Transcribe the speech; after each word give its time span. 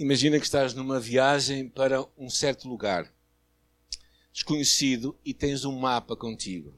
Imagina 0.00 0.38
que 0.38 0.46
estás 0.46 0.72
numa 0.72 0.98
viagem 0.98 1.68
para 1.68 2.02
um 2.16 2.30
certo 2.30 2.66
lugar 2.66 3.12
desconhecido 4.32 5.14
e 5.22 5.34
tens 5.34 5.66
um 5.66 5.78
mapa 5.78 6.16
contigo. 6.16 6.74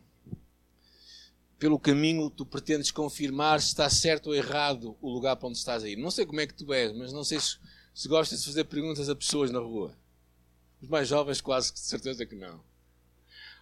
Pelo 1.56 1.78
caminho, 1.78 2.28
tu 2.28 2.44
pretendes 2.44 2.90
confirmar 2.90 3.60
se 3.60 3.68
está 3.68 3.88
certo 3.88 4.26
ou 4.26 4.34
errado 4.34 4.98
o 5.00 5.08
lugar 5.08 5.36
para 5.36 5.46
onde 5.46 5.56
estás 5.56 5.84
a 5.84 5.88
ir. 5.88 5.94
Não 5.94 6.10
sei 6.10 6.26
como 6.26 6.40
é 6.40 6.48
que 6.48 6.54
tu 6.54 6.72
és, 6.72 6.92
mas 6.96 7.12
não 7.12 7.22
sei 7.22 7.38
se, 7.38 7.60
se 7.94 8.08
gostas 8.08 8.40
de 8.40 8.46
fazer 8.46 8.64
perguntas 8.64 9.08
a 9.08 9.14
pessoas 9.14 9.52
na 9.52 9.60
rua. 9.60 9.96
Os 10.80 10.88
mais 10.88 11.06
jovens, 11.06 11.40
quase 11.40 11.72
de 11.72 11.78
certeza 11.78 12.26
que 12.26 12.34
não. 12.34 12.60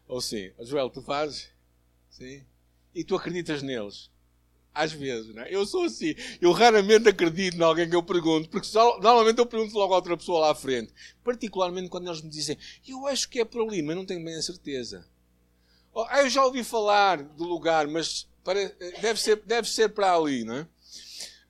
Ou 0.08 0.22
sim, 0.22 0.52
Joel, 0.60 0.88
tu 0.88 1.02
fazes? 1.02 1.50
Sim. 2.08 2.46
E 2.94 3.04
tu 3.04 3.14
acreditas 3.14 3.60
neles? 3.60 4.10
Às 4.72 4.92
vezes, 4.92 5.34
não 5.34 5.42
é? 5.42 5.52
Eu 5.52 5.66
sou 5.66 5.84
assim. 5.84 6.14
Eu 6.40 6.52
raramente 6.52 7.08
acredito 7.08 7.56
em 7.56 7.62
alguém 7.62 7.90
que 7.90 7.96
eu 7.96 8.02
pergunto, 8.02 8.48
porque 8.48 8.66
só, 8.66 9.00
normalmente 9.00 9.38
eu 9.38 9.46
pergunto 9.46 9.76
logo 9.76 9.92
a 9.92 9.96
outra 9.96 10.16
pessoa 10.16 10.40
lá 10.40 10.52
à 10.52 10.54
frente. 10.54 10.92
Particularmente 11.24 11.88
quando 11.88 12.06
eles 12.08 12.22
me 12.22 12.30
dizem, 12.30 12.56
eu 12.86 13.06
acho 13.06 13.28
que 13.28 13.40
é 13.40 13.44
por 13.44 13.66
ali, 13.66 13.82
mas 13.82 13.96
não 13.96 14.06
tenho 14.06 14.24
bem 14.24 14.36
a 14.36 14.42
certeza. 14.42 15.04
Ah, 16.08 16.22
eu 16.22 16.30
já 16.30 16.44
ouvi 16.44 16.62
falar 16.62 17.20
do 17.20 17.44
lugar, 17.44 17.88
mas 17.88 18.28
deve, 19.02 19.20
ser, 19.20 19.42
deve 19.44 19.68
ser 19.68 19.88
para 19.88 20.14
ali, 20.14 20.44
não 20.44 20.54
é? 20.54 20.66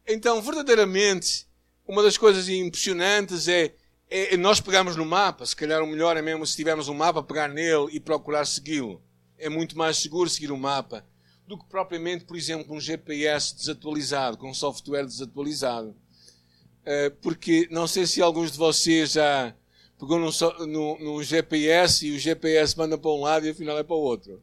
Então, 0.09 0.41
verdadeiramente, 0.41 1.47
uma 1.87 2.03
das 2.03 2.17
coisas 2.17 2.49
impressionantes 2.49 3.49
é, 3.49 3.75
é 4.09 4.37
nós 4.39 4.61
pegarmos 4.61 4.97
no 4.97 5.05
mapa. 5.05 5.45
Se 5.45 5.55
calhar 5.55 5.83
o 5.83 5.87
melhor 5.87 6.17
é 6.17 6.23
mesmo 6.23 6.47
se 6.47 6.57
tivermos 6.57 6.89
um 6.89 6.95
mapa, 6.95 7.23
pegar 7.23 7.49
nele 7.49 7.89
e 7.93 8.01
procurar 8.01 8.47
segui-lo. 8.47 9.03
É 9.37 9.51
muito 9.51 9.77
mais 9.77 9.99
seguro 9.99 10.29
seguir 10.29 10.51
o 10.51 10.55
um 10.55 10.59
mapa 10.59 11.05
do 11.51 11.59
que 11.59 11.65
propriamente, 11.65 12.25
por 12.25 12.37
exemplo, 12.37 12.73
um 12.73 12.81
GPS 12.81 13.57
desatualizado, 13.57 14.39
com 14.39 14.51
um 14.51 14.55
software 14.55 15.05
desatualizado. 15.05 15.97
Eh, 16.85 17.11
porque 17.21 17.67
não 17.73 17.89
sei 17.89 18.07
se 18.07 18.23
alguns 18.23 18.53
de 18.53 18.59
vocês 18.59 19.11
já 19.11 19.53
pegou 19.99 20.21
num, 20.21 20.99
num, 21.01 21.21
GPS 21.25 22.07
e 22.07 22.15
o 22.15 22.19
GPS 22.21 22.79
manda 22.79 22.97
para 22.97 23.11
um 23.11 23.23
lado 23.23 23.47
e 23.47 23.51
afinal 23.51 23.77
é 23.77 23.83
para 23.83 23.97
o 23.97 24.01
outro. 24.01 24.41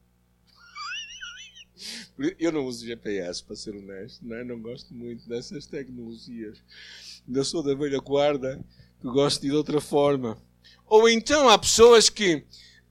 Eu 2.38 2.52
não 2.52 2.66
uso 2.66 2.86
GPS, 2.86 3.42
para 3.42 3.56
ser 3.56 3.74
honesto, 3.74 4.28
não, 4.28 4.36
é? 4.36 4.44
não 4.44 4.60
gosto 4.60 4.94
muito 4.94 5.30
dessas 5.30 5.66
tecnologias. 5.66 6.58
Ainda 7.26 7.42
sou 7.46 7.64
da 7.64 7.74
velha 7.74 8.00
guarda 8.00 8.60
que 9.00 9.08
gosto 9.08 9.44
de 9.44 9.48
de 9.48 9.56
outra 9.56 9.80
forma. 9.80 10.38
Ou 10.86 11.08
então 11.08 11.48
há 11.48 11.58
pessoas 11.58 12.10
que 12.10 12.44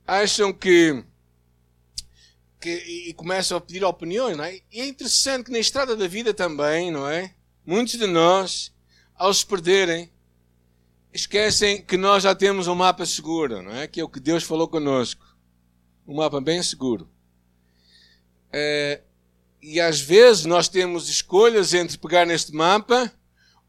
acham 0.07 0.51
que 0.51 1.03
que, 2.59 2.69
e, 2.69 3.13
começam 3.13 3.57
a 3.57 3.61
pedir 3.61 3.83
opiniões, 3.83 4.35
não 4.35 4.43
é? 4.43 4.61
E 4.71 4.81
é 4.81 4.87
interessante 4.87 5.45
que 5.45 5.51
na 5.51 5.59
estrada 5.59 5.95
da 5.95 6.07
vida 6.07 6.33
também, 6.33 6.91
não 6.91 7.07
é? 7.07 7.33
Muitos 7.65 7.97
de 7.97 8.07
nós, 8.07 8.73
ao 9.15 9.33
se 9.33 9.45
perderem, 9.45 10.11
esquecem 11.13 11.81
que 11.81 11.97
nós 11.97 12.23
já 12.23 12.33
temos 12.33 12.67
um 12.67 12.75
mapa 12.75 13.05
seguro, 13.05 13.61
não 13.61 13.75
é? 13.75 13.87
Que 13.87 14.01
é 14.01 14.03
o 14.03 14.09
que 14.09 14.19
Deus 14.19 14.43
falou 14.43 14.67
conosco. 14.67 15.25
Um 16.07 16.15
mapa 16.15 16.41
bem 16.41 16.61
seguro. 16.63 17.09
É, 18.51 19.01
e 19.61 19.79
às 19.79 19.99
vezes 19.99 20.45
nós 20.45 20.67
temos 20.67 21.09
escolhas 21.09 21.73
entre 21.73 21.97
pegar 21.97 22.25
neste 22.25 22.53
mapa 22.53 23.11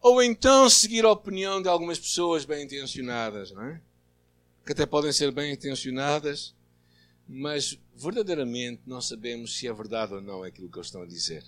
ou 0.00 0.23
então 0.23 0.70
seguir 0.70 1.05
a 1.05 1.11
opinião 1.11 1.61
de 1.61 1.69
algumas 1.69 1.98
pessoas 1.98 2.45
bem 2.45 2.64
intencionadas, 2.64 3.50
não 3.50 3.64
é? 3.64 3.80
Que 4.64 4.73
até 4.73 4.86
podem 4.86 5.12
ser 5.12 5.33
bem 5.33 5.52
intencionadas, 5.52 6.55
mas 7.28 7.78
verdadeiramente 7.94 8.82
não 8.86 9.00
sabemos 9.00 9.58
se 9.58 9.68
é 9.68 9.72
verdade 9.72 10.14
ou 10.14 10.20
não 10.20 10.42
aquilo 10.42 10.70
que 10.70 10.78
eles 10.78 10.86
estão 10.86 11.02
a 11.02 11.06
dizer. 11.06 11.44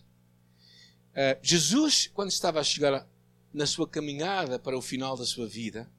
Uh, 1.13 1.41
Jesus, 1.43 2.11
quando 2.13 2.31
estava 2.31 2.61
a 2.61 2.65
chegar 2.65 3.09
na 3.53 3.67
sua 3.67 3.89
caminhada 3.89 4.59
para 4.59 4.77
o 4.77 4.83
final 4.83 5.17
da 5.17 5.25
sua 5.25 5.49
vida, 5.49 5.91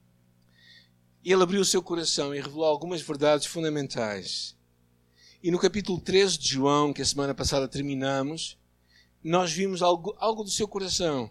ele 1.24 1.42
abriu 1.42 1.60
o 1.60 1.64
seu 1.64 1.82
coração 1.82 2.34
e 2.34 2.40
revelou 2.40 2.64
algumas 2.64 3.02
verdades 3.02 3.46
fundamentais. 3.46 4.56
E 5.42 5.50
no 5.50 5.58
capítulo 5.58 6.00
13 6.00 6.38
de 6.38 6.48
João, 6.50 6.92
que 6.92 7.02
a 7.02 7.04
semana 7.04 7.34
passada 7.34 7.66
terminamos, 7.66 8.56
nós 9.22 9.52
vimos 9.52 9.82
algo, 9.82 10.14
algo 10.18 10.44
do 10.44 10.50
seu 10.50 10.68
coração. 10.68 11.30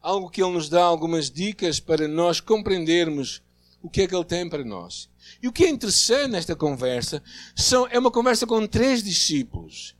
Algo 0.00 0.30
que 0.30 0.42
ele 0.42 0.52
nos 0.52 0.68
dá 0.70 0.82
algumas 0.82 1.30
dicas 1.30 1.78
para 1.78 2.08
nós 2.08 2.40
compreendermos 2.40 3.42
o 3.82 3.88
que 3.88 4.02
é 4.02 4.06
que 4.06 4.14
ele 4.14 4.24
tem 4.24 4.48
para 4.48 4.64
nós. 4.64 5.08
E 5.42 5.48
o 5.48 5.52
que 5.52 5.64
é 5.64 5.68
interessante 5.68 6.32
nesta 6.32 6.54
conversa 6.54 7.22
são, 7.54 7.86
é 7.88 7.98
uma 7.98 8.10
conversa 8.10 8.46
com 8.46 8.66
três 8.66 9.02
discípulos. 9.02 9.96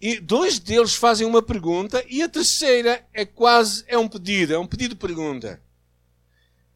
E 0.00 0.20
dois 0.20 0.58
deles 0.58 0.94
fazem 0.94 1.26
uma 1.26 1.42
pergunta 1.42 2.04
e 2.08 2.22
a 2.22 2.28
terceira 2.28 3.06
é 3.12 3.24
quase 3.24 3.84
é 3.86 3.96
um 3.96 4.08
pedido, 4.08 4.52
é 4.52 4.58
um 4.58 4.66
pedido 4.66 4.94
de 4.94 5.00
pergunta. 5.00 5.62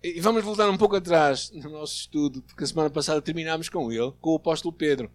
E 0.02 0.20
vamos 0.20 0.44
voltar 0.44 0.70
um 0.70 0.76
pouco 0.76 0.96
atrás 0.96 1.50
no 1.50 1.70
nosso 1.70 1.96
estudo, 1.96 2.40
porque 2.42 2.64
a 2.64 2.66
semana 2.66 2.88
passada 2.88 3.20
terminámos 3.20 3.68
com 3.68 3.90
ele, 3.90 4.12
com 4.20 4.30
o 4.30 4.36
apóstolo 4.36 4.72
Pedro. 4.72 5.10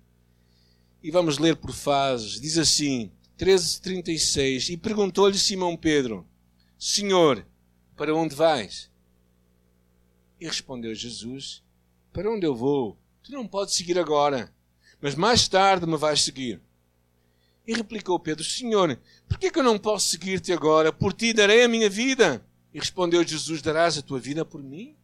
E 1.01 1.09
vamos 1.09 1.37
ler 1.37 1.55
por 1.55 1.71
fases. 1.71 2.39
Diz 2.39 2.57
assim, 2.57 3.09
13:36, 3.37 4.69
e 4.69 4.77
perguntou-lhe 4.77 5.37
Simão 5.39 5.75
Pedro: 5.75 6.27
Senhor, 6.77 7.47
para 7.95 8.13
onde 8.13 8.35
vais? 8.35 8.91
E 10.43 10.45
respondeu 10.45 10.93
Jesus: 10.93 11.63
para 12.11 12.29
onde 12.29 12.45
eu 12.45 12.53
vou? 12.53 12.97
Tu 13.23 13.31
não 13.31 13.47
podes 13.47 13.75
seguir 13.75 13.97
agora, 13.97 14.53
mas 14.99 15.15
mais 15.15 15.47
tarde 15.47 15.87
me 15.87 15.95
vais 15.95 16.21
seguir. 16.21 16.61
E 17.65 17.73
replicou 17.73 18.19
Pedro: 18.19 18.43
Senhor, 18.43 18.99
por 19.25 19.39
que, 19.39 19.49
que 19.49 19.57
eu 19.57 19.63
não 19.63 19.79
posso 19.79 20.09
seguir-te 20.09 20.51
agora? 20.51 20.91
Por 20.91 21.13
ti 21.13 21.31
darei 21.31 21.63
a 21.63 21.69
minha 21.69 21.89
vida. 21.89 22.45
E 22.73 22.79
respondeu 22.79 23.23
Jesus: 23.23 23.61
Darás 23.61 23.97
a 23.97 24.01
tua 24.01 24.19
vida 24.19 24.43
por 24.43 24.61
mim? 24.61 24.97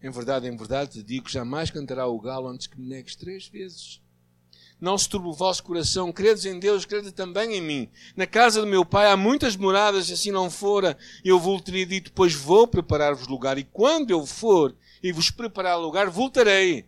Em 0.00 0.08
verdade, 0.08 0.46
em 0.46 0.56
verdade 0.56 0.92
te 0.92 1.02
digo: 1.02 1.28
jamais 1.28 1.72
cantará 1.72 2.06
o 2.06 2.20
galo 2.20 2.46
antes 2.46 2.68
que 2.68 2.78
me 2.78 2.86
negues 2.86 3.16
três 3.16 3.48
vezes. 3.48 4.00
Não 4.80 4.96
se 4.96 5.08
turbe 5.08 5.28
o 5.28 5.32
vosso 5.32 5.62
coração, 5.64 6.12
credes 6.12 6.44
em 6.44 6.58
Deus, 6.60 6.84
crede 6.84 7.10
também 7.10 7.54
em 7.54 7.60
mim. 7.60 7.88
Na 8.16 8.26
casa 8.26 8.60
do 8.60 8.66
meu 8.66 8.84
pai 8.84 9.10
há 9.10 9.16
muitas 9.16 9.56
moradas, 9.56 10.06
se 10.06 10.12
assim 10.12 10.30
não 10.30 10.48
fora, 10.48 10.96
eu 11.24 11.38
vou 11.40 11.60
teria 11.60 11.84
dito, 11.84 12.12
pois 12.12 12.32
vou 12.32 12.66
preparar-vos 12.66 13.26
lugar. 13.26 13.58
E 13.58 13.64
quando 13.64 14.10
eu 14.10 14.24
for 14.24 14.74
e 15.02 15.10
vos 15.10 15.30
preparar 15.30 15.78
lugar, 15.78 16.08
voltarei 16.08 16.86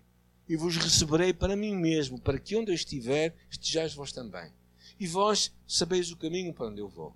e 0.48 0.56
vos 0.56 0.76
receberei 0.76 1.32
para 1.32 1.56
mim 1.56 1.76
mesmo, 1.76 2.20
para 2.20 2.38
que 2.38 2.56
onde 2.56 2.70
eu 2.70 2.74
estiver, 2.74 3.34
estejais 3.50 3.94
vós 3.94 4.12
também. 4.12 4.52
E 4.98 5.06
vós 5.06 5.52
sabeis 5.66 6.10
o 6.10 6.16
caminho 6.16 6.52
para 6.52 6.66
onde 6.66 6.80
eu 6.80 6.88
vou. 6.88 7.14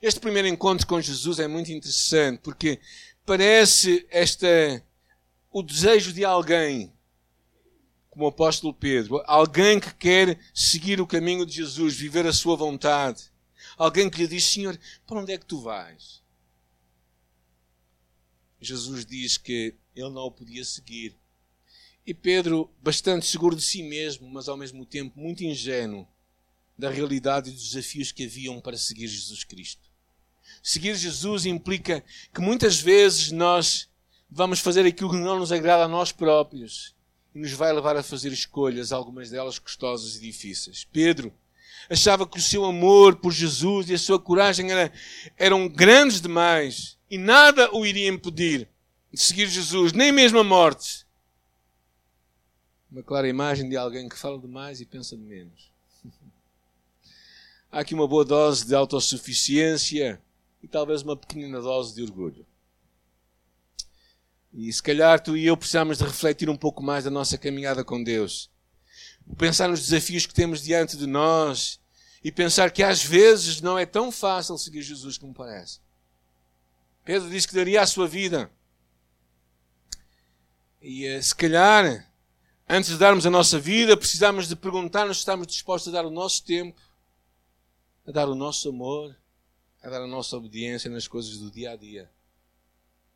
Este 0.00 0.20
primeiro 0.20 0.48
encontro 0.48 0.86
com 0.86 1.00
Jesus 1.00 1.38
é 1.38 1.48
muito 1.48 1.72
interessante, 1.72 2.40
porque 2.40 2.78
parece 3.26 4.06
esta 4.10 4.46
o 5.50 5.62
desejo 5.62 6.12
de 6.12 6.24
alguém, 6.24 6.92
como 8.18 8.26
o 8.26 8.30
apóstolo 8.30 8.74
Pedro, 8.74 9.22
alguém 9.28 9.78
que 9.78 9.94
quer 9.94 10.40
seguir 10.52 11.00
o 11.00 11.06
caminho 11.06 11.46
de 11.46 11.52
Jesus, 11.52 11.94
viver 11.94 12.26
a 12.26 12.32
sua 12.32 12.56
vontade. 12.56 13.30
Alguém 13.76 14.10
que 14.10 14.18
lhe 14.18 14.26
diz, 14.26 14.44
Senhor, 14.44 14.76
para 15.06 15.20
onde 15.20 15.32
é 15.32 15.38
que 15.38 15.46
tu 15.46 15.60
vais? 15.60 16.20
Jesus 18.60 19.06
diz 19.06 19.36
que 19.36 19.76
ele 19.94 20.10
não 20.10 20.22
o 20.22 20.32
podia 20.32 20.64
seguir. 20.64 21.14
E 22.04 22.12
Pedro, 22.12 22.68
bastante 22.82 23.24
seguro 23.24 23.54
de 23.54 23.62
si 23.62 23.84
mesmo, 23.84 24.28
mas 24.28 24.48
ao 24.48 24.56
mesmo 24.56 24.84
tempo 24.84 25.16
muito 25.16 25.44
ingênuo 25.44 26.04
da 26.76 26.90
realidade 26.90 27.50
e 27.50 27.52
dos 27.52 27.70
desafios 27.70 28.10
que 28.10 28.24
haviam 28.24 28.60
para 28.60 28.76
seguir 28.76 29.06
Jesus 29.06 29.44
Cristo. 29.44 29.88
Seguir 30.60 30.96
Jesus 30.96 31.46
implica 31.46 32.02
que 32.34 32.40
muitas 32.40 32.80
vezes 32.80 33.30
nós 33.30 33.88
vamos 34.28 34.58
fazer 34.58 34.84
aquilo 34.84 35.10
que 35.10 35.16
não 35.16 35.38
nos 35.38 35.52
agrada 35.52 35.84
a 35.84 35.88
nós 35.88 36.10
próprios 36.10 36.97
nos 37.38 37.52
vai 37.52 37.72
levar 37.72 37.96
a 37.96 38.02
fazer 38.02 38.32
escolhas, 38.32 38.92
algumas 38.92 39.30
delas 39.30 39.58
custosas 39.58 40.16
e 40.16 40.20
difíceis. 40.20 40.84
Pedro 40.84 41.32
achava 41.88 42.26
que 42.26 42.38
o 42.38 42.42
seu 42.42 42.64
amor 42.64 43.16
por 43.16 43.32
Jesus 43.32 43.88
e 43.88 43.94
a 43.94 43.98
sua 43.98 44.18
coragem 44.18 44.70
era, 44.70 44.92
eram 45.36 45.68
grandes 45.68 46.20
demais 46.20 46.98
e 47.10 47.16
nada 47.16 47.74
o 47.74 47.86
iria 47.86 48.08
impedir 48.08 48.68
de 49.12 49.20
seguir 49.20 49.46
Jesus, 49.48 49.92
nem 49.92 50.12
mesmo 50.12 50.38
a 50.38 50.44
morte. 50.44 51.06
Uma 52.90 53.02
clara 53.02 53.28
imagem 53.28 53.68
de 53.68 53.76
alguém 53.76 54.08
que 54.08 54.18
fala 54.18 54.38
demais 54.38 54.80
e 54.80 54.86
pensa 54.86 55.16
de 55.16 55.22
menos. 55.22 55.70
Há 57.70 57.80
aqui 57.80 57.94
uma 57.94 58.08
boa 58.08 58.24
dose 58.24 58.66
de 58.66 58.74
autossuficiência 58.74 60.20
e 60.62 60.68
talvez 60.68 61.02
uma 61.02 61.16
pequenina 61.16 61.60
dose 61.60 61.94
de 61.94 62.02
orgulho. 62.02 62.46
E 64.52 64.72
se 64.72 64.82
calhar 64.82 65.20
tu 65.20 65.36
e 65.36 65.46
eu 65.46 65.56
precisamos 65.56 65.98
de 65.98 66.04
refletir 66.04 66.48
um 66.48 66.56
pouco 66.56 66.82
mais 66.82 67.04
da 67.04 67.10
nossa 67.10 67.36
caminhada 67.36 67.84
com 67.84 68.02
Deus. 68.02 68.50
Pensar 69.36 69.68
nos 69.68 69.80
desafios 69.80 70.26
que 70.26 70.34
temos 70.34 70.62
diante 70.62 70.96
de 70.96 71.06
nós 71.06 71.80
e 72.24 72.32
pensar 72.32 72.70
que 72.70 72.82
às 72.82 73.04
vezes 73.04 73.60
não 73.60 73.78
é 73.78 73.84
tão 73.84 74.10
fácil 74.10 74.56
seguir 74.56 74.82
Jesus 74.82 75.18
como 75.18 75.34
parece. 75.34 75.80
Pedro 77.04 77.30
disse 77.30 77.46
que 77.46 77.54
daria 77.54 77.82
a 77.82 77.86
sua 77.86 78.08
vida. 78.08 78.50
E 80.80 81.06
eh, 81.06 81.20
se 81.20 81.34
calhar, 81.34 82.10
antes 82.68 82.90
de 82.90 82.98
darmos 82.98 83.26
a 83.26 83.30
nossa 83.30 83.58
vida, 83.58 83.96
precisamos 83.96 84.48
de 84.48 84.56
perguntar-nos 84.56 85.18
se 85.18 85.20
estamos 85.20 85.46
dispostos 85.46 85.88
a 85.88 85.96
dar 85.96 86.06
o 86.06 86.10
nosso 86.10 86.44
tempo, 86.44 86.80
a 88.06 88.12
dar 88.12 88.28
o 88.28 88.34
nosso 88.34 88.68
amor, 88.68 89.16
a 89.82 89.88
dar 89.88 90.02
a 90.02 90.06
nossa 90.06 90.36
obediência 90.36 90.90
nas 90.90 91.06
coisas 91.06 91.38
do 91.38 91.50
dia 91.50 91.72
a 91.72 91.76
dia. 91.76 92.10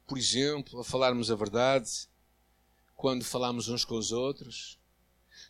Por 0.07 0.19
exemplo, 0.19 0.81
a 0.81 0.85
falarmos 0.85 1.31
a 1.31 1.35
verdade, 1.35 2.09
quando 2.97 3.25
falamos 3.25 3.69
uns 3.69 3.85
com 3.85 3.97
os 3.97 4.13
outros, 4.13 4.79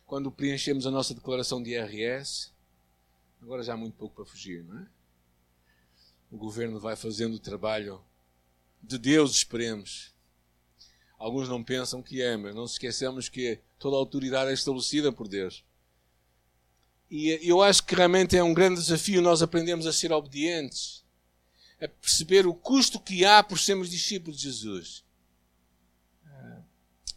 quando 0.05 0.31
preenchemos 0.31 0.85
a 0.87 0.91
nossa 0.91 1.13
declaração 1.13 1.61
de 1.61 1.71
IRS. 1.71 2.51
Agora 3.41 3.63
já 3.63 3.73
há 3.73 3.77
muito 3.77 3.95
pouco 3.95 4.15
para 4.15 4.25
fugir, 4.25 4.63
não 4.63 4.79
é? 4.79 4.87
O 6.31 6.37
governo 6.37 6.79
vai 6.79 6.95
fazendo 6.95 7.35
o 7.35 7.39
trabalho 7.39 8.03
de 8.81 8.97
Deus, 8.97 9.35
esperemos. 9.35 10.13
Alguns 11.17 11.47
não 11.47 11.63
pensam 11.63 12.01
que 12.01 12.21
é, 12.21 12.35
mas 12.35 12.55
não 12.55 12.67
se 12.67 12.73
esqueçamos 12.73 13.29
que 13.29 13.59
toda 13.77 13.95
a 13.95 13.99
autoridade 13.99 14.49
é 14.49 14.53
estabelecida 14.53 15.11
por 15.11 15.27
Deus. 15.27 15.63
E 17.09 17.39
eu 17.47 17.61
acho 17.61 17.85
que 17.85 17.93
realmente 17.93 18.35
é 18.35 18.43
um 18.43 18.53
grande 18.53 18.79
desafio 18.79 19.21
nós 19.21 19.41
aprendemos 19.41 19.85
a 19.85 19.93
ser 19.93 20.11
obedientes, 20.11 21.02
a 21.83 21.87
perceber 21.87 22.47
o 22.47 22.53
custo 22.53 22.99
que 22.99 23.25
há 23.25 23.43
por 23.43 23.59
sermos 23.59 23.89
discípulos 23.89 24.37
de 24.37 24.43
Jesus. 24.43 25.03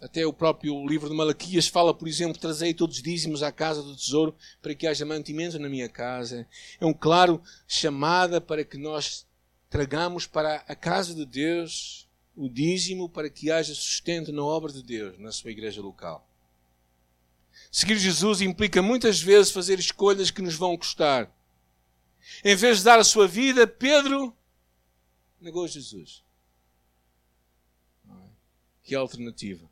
Até 0.00 0.26
o 0.26 0.32
próprio 0.32 0.86
livro 0.86 1.08
de 1.08 1.14
Malaquias 1.14 1.68
fala, 1.68 1.94
por 1.94 2.06
exemplo, 2.06 2.38
trazei 2.38 2.74
todos 2.74 2.96
os 2.96 3.02
dízimos 3.02 3.42
à 3.42 3.50
casa 3.50 3.82
do 3.82 3.96
tesouro 3.96 4.36
para 4.60 4.74
que 4.74 4.86
haja 4.86 5.06
mantimento 5.06 5.58
na 5.58 5.68
minha 5.68 5.88
casa. 5.88 6.46
É 6.78 6.84
um 6.84 6.92
claro 6.92 7.42
chamada 7.66 8.40
para 8.40 8.64
que 8.64 8.76
nós 8.76 9.26
tragamos 9.70 10.26
para 10.26 10.56
a 10.68 10.74
casa 10.74 11.14
de 11.14 11.24
Deus 11.24 12.06
o 12.36 12.48
dízimo 12.48 13.08
para 13.08 13.30
que 13.30 13.50
haja 13.50 13.74
sustento 13.74 14.32
na 14.32 14.42
obra 14.42 14.70
de 14.70 14.82
Deus, 14.82 15.18
na 15.18 15.32
sua 15.32 15.50
igreja 15.50 15.80
local. 15.80 16.28
Seguir 17.70 17.96
Jesus 17.96 18.42
implica 18.42 18.82
muitas 18.82 19.20
vezes 19.20 19.50
fazer 19.50 19.78
escolhas 19.78 20.30
que 20.30 20.42
nos 20.42 20.54
vão 20.54 20.76
custar. 20.76 21.34
Em 22.44 22.54
vez 22.54 22.78
de 22.78 22.84
dar 22.84 22.98
a 22.98 23.04
sua 23.04 23.26
vida, 23.26 23.66
Pedro 23.66 24.36
negou 25.46 25.66
Jesus. 25.66 26.24
Que 28.82 28.94
alternativa? 28.94 29.70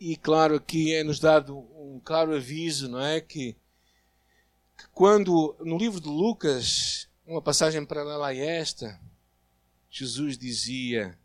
E 0.00 0.16
claro, 0.16 0.54
aqui 0.54 0.94
é-nos 0.94 1.18
dado 1.18 1.58
um 1.58 2.00
claro 2.02 2.34
aviso, 2.34 2.88
não 2.88 3.00
é? 3.00 3.20
Que, 3.20 3.54
que 4.76 4.88
quando, 4.92 5.56
no 5.60 5.76
livro 5.76 6.00
de 6.00 6.08
Lucas, 6.08 7.08
uma 7.26 7.42
passagem 7.42 7.84
paralela 7.84 8.28
a 8.28 8.36
esta, 8.36 9.00
Jesus 9.90 10.38
dizia 10.38 11.18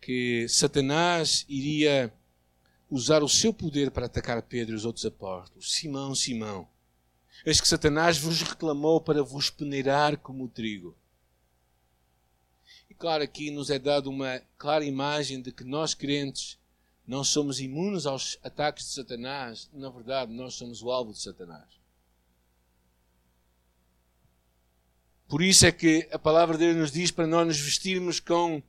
que 0.00 0.46
Satanás 0.48 1.46
iria 1.48 2.12
usar 2.90 3.22
o 3.22 3.28
seu 3.28 3.54
poder 3.54 3.90
para 3.90 4.06
atacar 4.06 4.42
Pedro 4.42 4.74
e 4.74 4.76
os 4.76 4.84
outros 4.84 5.06
apóstolos. 5.06 5.72
Simão, 5.72 6.14
Simão, 6.14 6.68
eis 7.46 7.60
que 7.60 7.68
Satanás 7.68 8.18
vos 8.18 8.42
reclamou 8.42 9.00
para 9.00 9.22
vos 9.22 9.48
peneirar 9.48 10.18
como 10.18 10.48
trigo. 10.48 10.94
E 12.94 12.96
claro, 12.96 13.24
aqui 13.24 13.50
nos 13.50 13.70
é 13.70 13.78
dada 13.78 14.08
uma 14.08 14.40
clara 14.56 14.84
imagem 14.84 15.42
de 15.42 15.50
que 15.50 15.64
nós 15.64 15.94
crentes 15.94 16.56
não 17.04 17.24
somos 17.24 17.58
imunes 17.58 18.06
aos 18.06 18.38
ataques 18.40 18.86
de 18.86 18.92
Satanás, 18.92 19.68
na 19.72 19.90
verdade, 19.90 20.32
nós 20.32 20.54
somos 20.54 20.80
o 20.80 20.92
alvo 20.92 21.12
de 21.12 21.20
Satanás. 21.20 21.68
Por 25.26 25.42
isso 25.42 25.66
é 25.66 25.72
que 25.72 26.08
a 26.12 26.18
palavra 26.20 26.56
de 26.56 26.66
Deus 26.66 26.76
nos 26.76 26.92
diz 26.92 27.10
para 27.10 27.26
nós 27.26 27.44
nos 27.44 27.58
vestirmos 27.58 28.20
com 28.20 28.62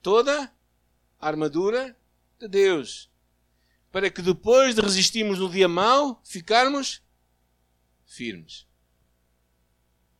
toda 0.00 0.44
a 1.20 1.26
armadura 1.26 1.96
de 2.38 2.46
Deus, 2.46 3.10
para 3.90 4.08
que 4.08 4.22
depois 4.22 4.76
de 4.76 4.80
resistirmos 4.80 5.40
no 5.40 5.50
dia 5.50 5.66
mau, 5.66 6.22
ficarmos 6.24 7.02
firmes. 8.06 8.64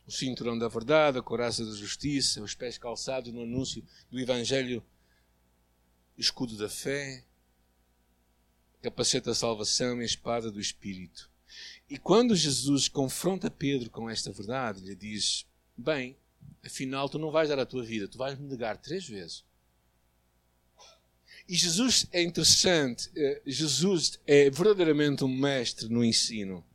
O 0.05 0.11
cinturão 0.11 0.57
da 0.57 0.67
verdade, 0.67 1.17
a 1.17 1.21
coraça 1.21 1.65
da 1.65 1.71
justiça, 1.73 2.41
os 2.41 2.53
pés 2.53 2.77
calçados 2.77 3.31
no 3.31 3.43
anúncio 3.43 3.83
do 4.11 4.19
Evangelho, 4.19 4.83
escudo 6.17 6.57
da 6.57 6.67
fé, 6.67 7.23
capacete 8.81 9.27
da 9.27 9.35
salvação 9.35 9.99
e 9.99 10.01
a 10.01 10.05
espada 10.05 10.51
do 10.51 10.59
Espírito. 10.59 11.31
E 11.89 11.97
quando 11.97 12.35
Jesus 12.35 12.87
confronta 12.87 13.49
Pedro 13.49 13.89
com 13.89 14.09
esta 14.09 14.31
verdade, 14.31 14.81
lhe 14.81 14.95
diz: 14.95 15.45
Bem, 15.77 16.17
afinal 16.63 17.07
tu 17.07 17.17
não 17.17 17.31
vais 17.31 17.49
dar 17.49 17.59
a 17.59 17.65
tua 17.65 17.83
vida, 17.83 18.07
tu 18.07 18.17
vais 18.17 18.37
me 18.37 18.47
negar 18.47 18.77
três 18.77 19.07
vezes. 19.07 19.43
E 21.47 21.55
Jesus 21.55 22.07
é 22.11 22.21
interessante, 22.21 23.09
eh, 23.15 23.41
Jesus 23.45 24.19
é 24.25 24.49
verdadeiramente 24.49 25.23
um 25.23 25.27
mestre 25.27 25.89
no 25.89 26.03
ensino. 26.03 26.65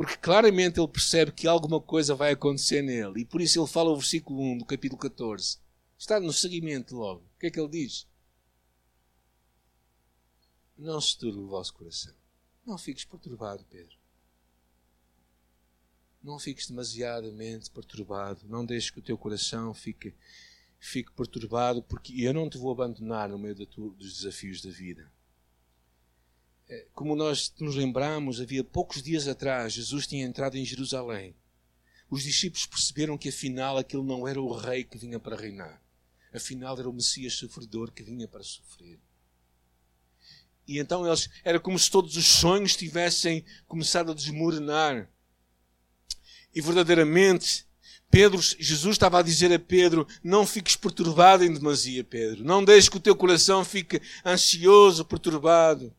Porque 0.00 0.16
claramente 0.16 0.80
ele 0.80 0.88
percebe 0.88 1.30
que 1.30 1.46
alguma 1.46 1.78
coisa 1.78 2.14
vai 2.14 2.32
acontecer 2.32 2.80
nele. 2.80 3.20
E 3.20 3.24
por 3.26 3.38
isso 3.38 3.60
ele 3.60 3.66
fala 3.66 3.90
o 3.90 3.96
versículo 3.96 4.40
1 4.40 4.56
do 4.56 4.64
capítulo 4.64 4.98
14. 4.98 5.58
Está 5.98 6.18
no 6.18 6.32
seguimento 6.32 6.96
logo. 6.96 7.20
O 7.20 7.38
que 7.38 7.48
é 7.48 7.50
que 7.50 7.60
ele 7.60 7.68
diz? 7.68 8.08
Não 10.74 10.98
se 11.02 11.18
turbe 11.18 11.40
o 11.40 11.48
vosso 11.48 11.74
coração. 11.74 12.14
Não 12.64 12.78
fiques 12.78 13.04
perturbado, 13.04 13.62
Pedro. 13.68 13.94
Não 16.22 16.38
fiques 16.38 16.66
demasiadamente 16.66 17.70
perturbado. 17.70 18.48
Não 18.48 18.64
deixes 18.64 18.88
que 18.88 19.00
o 19.00 19.02
teu 19.02 19.18
coração 19.18 19.74
fique, 19.74 20.14
fique 20.78 21.12
perturbado, 21.12 21.82
porque 21.82 22.22
eu 22.22 22.32
não 22.32 22.48
te 22.48 22.56
vou 22.56 22.72
abandonar 22.72 23.28
no 23.28 23.38
meio 23.38 23.54
dos 23.54 24.16
desafios 24.16 24.62
da 24.62 24.70
vida. 24.70 25.12
Como 26.92 27.16
nós 27.16 27.52
nos 27.58 27.74
lembramos, 27.74 28.40
havia 28.40 28.62
poucos 28.62 29.02
dias 29.02 29.26
atrás, 29.26 29.72
Jesus 29.72 30.06
tinha 30.06 30.24
entrado 30.24 30.56
em 30.56 30.64
Jerusalém. 30.64 31.34
Os 32.08 32.22
discípulos 32.22 32.66
perceberam 32.66 33.18
que 33.18 33.28
afinal 33.28 33.76
aquele 33.76 34.02
não 34.02 34.26
era 34.26 34.40
o 34.40 34.52
rei 34.52 34.84
que 34.84 34.98
vinha 34.98 35.18
para 35.18 35.36
reinar. 35.36 35.82
Afinal 36.32 36.78
era 36.78 36.88
o 36.88 36.92
Messias 36.92 37.34
sofredor 37.34 37.90
que 37.90 38.02
vinha 38.02 38.28
para 38.28 38.42
sofrer. 38.42 38.98
E 40.66 40.78
então 40.78 41.04
eles, 41.04 41.28
era 41.42 41.58
como 41.58 41.78
se 41.78 41.90
todos 41.90 42.16
os 42.16 42.26
sonhos 42.26 42.76
tivessem 42.76 43.44
começado 43.66 44.12
a 44.12 44.14
desmoronar. 44.14 45.10
E 46.54 46.60
verdadeiramente, 46.60 47.66
Pedro, 48.08 48.40
Jesus 48.40 48.94
estava 48.94 49.18
a 49.18 49.22
dizer 49.22 49.52
a 49.52 49.58
Pedro: 49.58 50.06
Não 50.22 50.46
fiques 50.46 50.76
perturbado 50.76 51.44
em 51.44 51.52
demasia, 51.52 52.04
Pedro. 52.04 52.44
Não 52.44 52.64
deixes 52.64 52.88
que 52.88 52.96
o 52.96 53.00
teu 53.00 53.16
coração 53.16 53.64
fique 53.64 54.00
ansioso, 54.24 55.04
perturbado. 55.04 55.92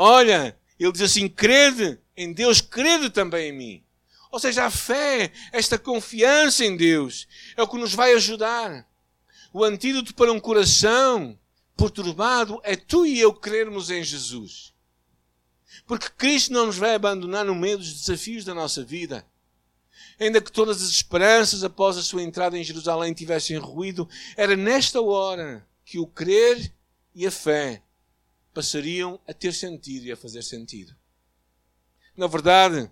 Olha, 0.00 0.56
ele 0.78 0.92
diz 0.92 1.02
assim: 1.02 1.28
crede 1.28 1.98
em 2.16 2.32
Deus, 2.32 2.60
crede 2.60 3.10
também 3.10 3.48
em 3.48 3.52
mim. 3.52 3.84
Ou 4.30 4.38
seja, 4.38 4.64
a 4.64 4.70
fé, 4.70 5.32
esta 5.52 5.76
confiança 5.76 6.64
em 6.64 6.76
Deus, 6.76 7.26
é 7.56 7.62
o 7.64 7.66
que 7.66 7.76
nos 7.76 7.94
vai 7.94 8.12
ajudar. 8.12 8.88
O 9.52 9.64
antídoto 9.64 10.14
para 10.14 10.32
um 10.32 10.38
coração 10.38 11.36
perturbado 11.76 12.60
é 12.62 12.76
tu 12.76 13.04
e 13.04 13.18
eu 13.18 13.34
crermos 13.34 13.90
em 13.90 14.04
Jesus. 14.04 14.72
Porque 15.84 16.08
Cristo 16.10 16.52
não 16.52 16.66
nos 16.66 16.76
vai 16.76 16.94
abandonar 16.94 17.44
no 17.44 17.54
meio 17.56 17.78
dos 17.78 17.92
desafios 17.92 18.44
da 18.44 18.54
nossa 18.54 18.84
vida. 18.84 19.26
Ainda 20.20 20.40
que 20.40 20.52
todas 20.52 20.80
as 20.80 20.90
esperanças 20.90 21.64
após 21.64 21.96
a 21.96 22.02
sua 22.02 22.22
entrada 22.22 22.56
em 22.56 22.62
Jerusalém 22.62 23.12
tivessem 23.12 23.58
ruído, 23.58 24.08
era 24.36 24.54
nesta 24.54 25.02
hora 25.02 25.66
que 25.84 25.98
o 25.98 26.06
crer 26.06 26.72
e 27.16 27.26
a 27.26 27.32
fé 27.32 27.82
passariam 28.58 29.20
a 29.24 29.32
ter 29.32 29.54
sentido 29.54 30.06
e 30.06 30.10
a 30.10 30.16
fazer 30.16 30.42
sentido. 30.42 30.92
Na 32.16 32.26
verdade, 32.26 32.90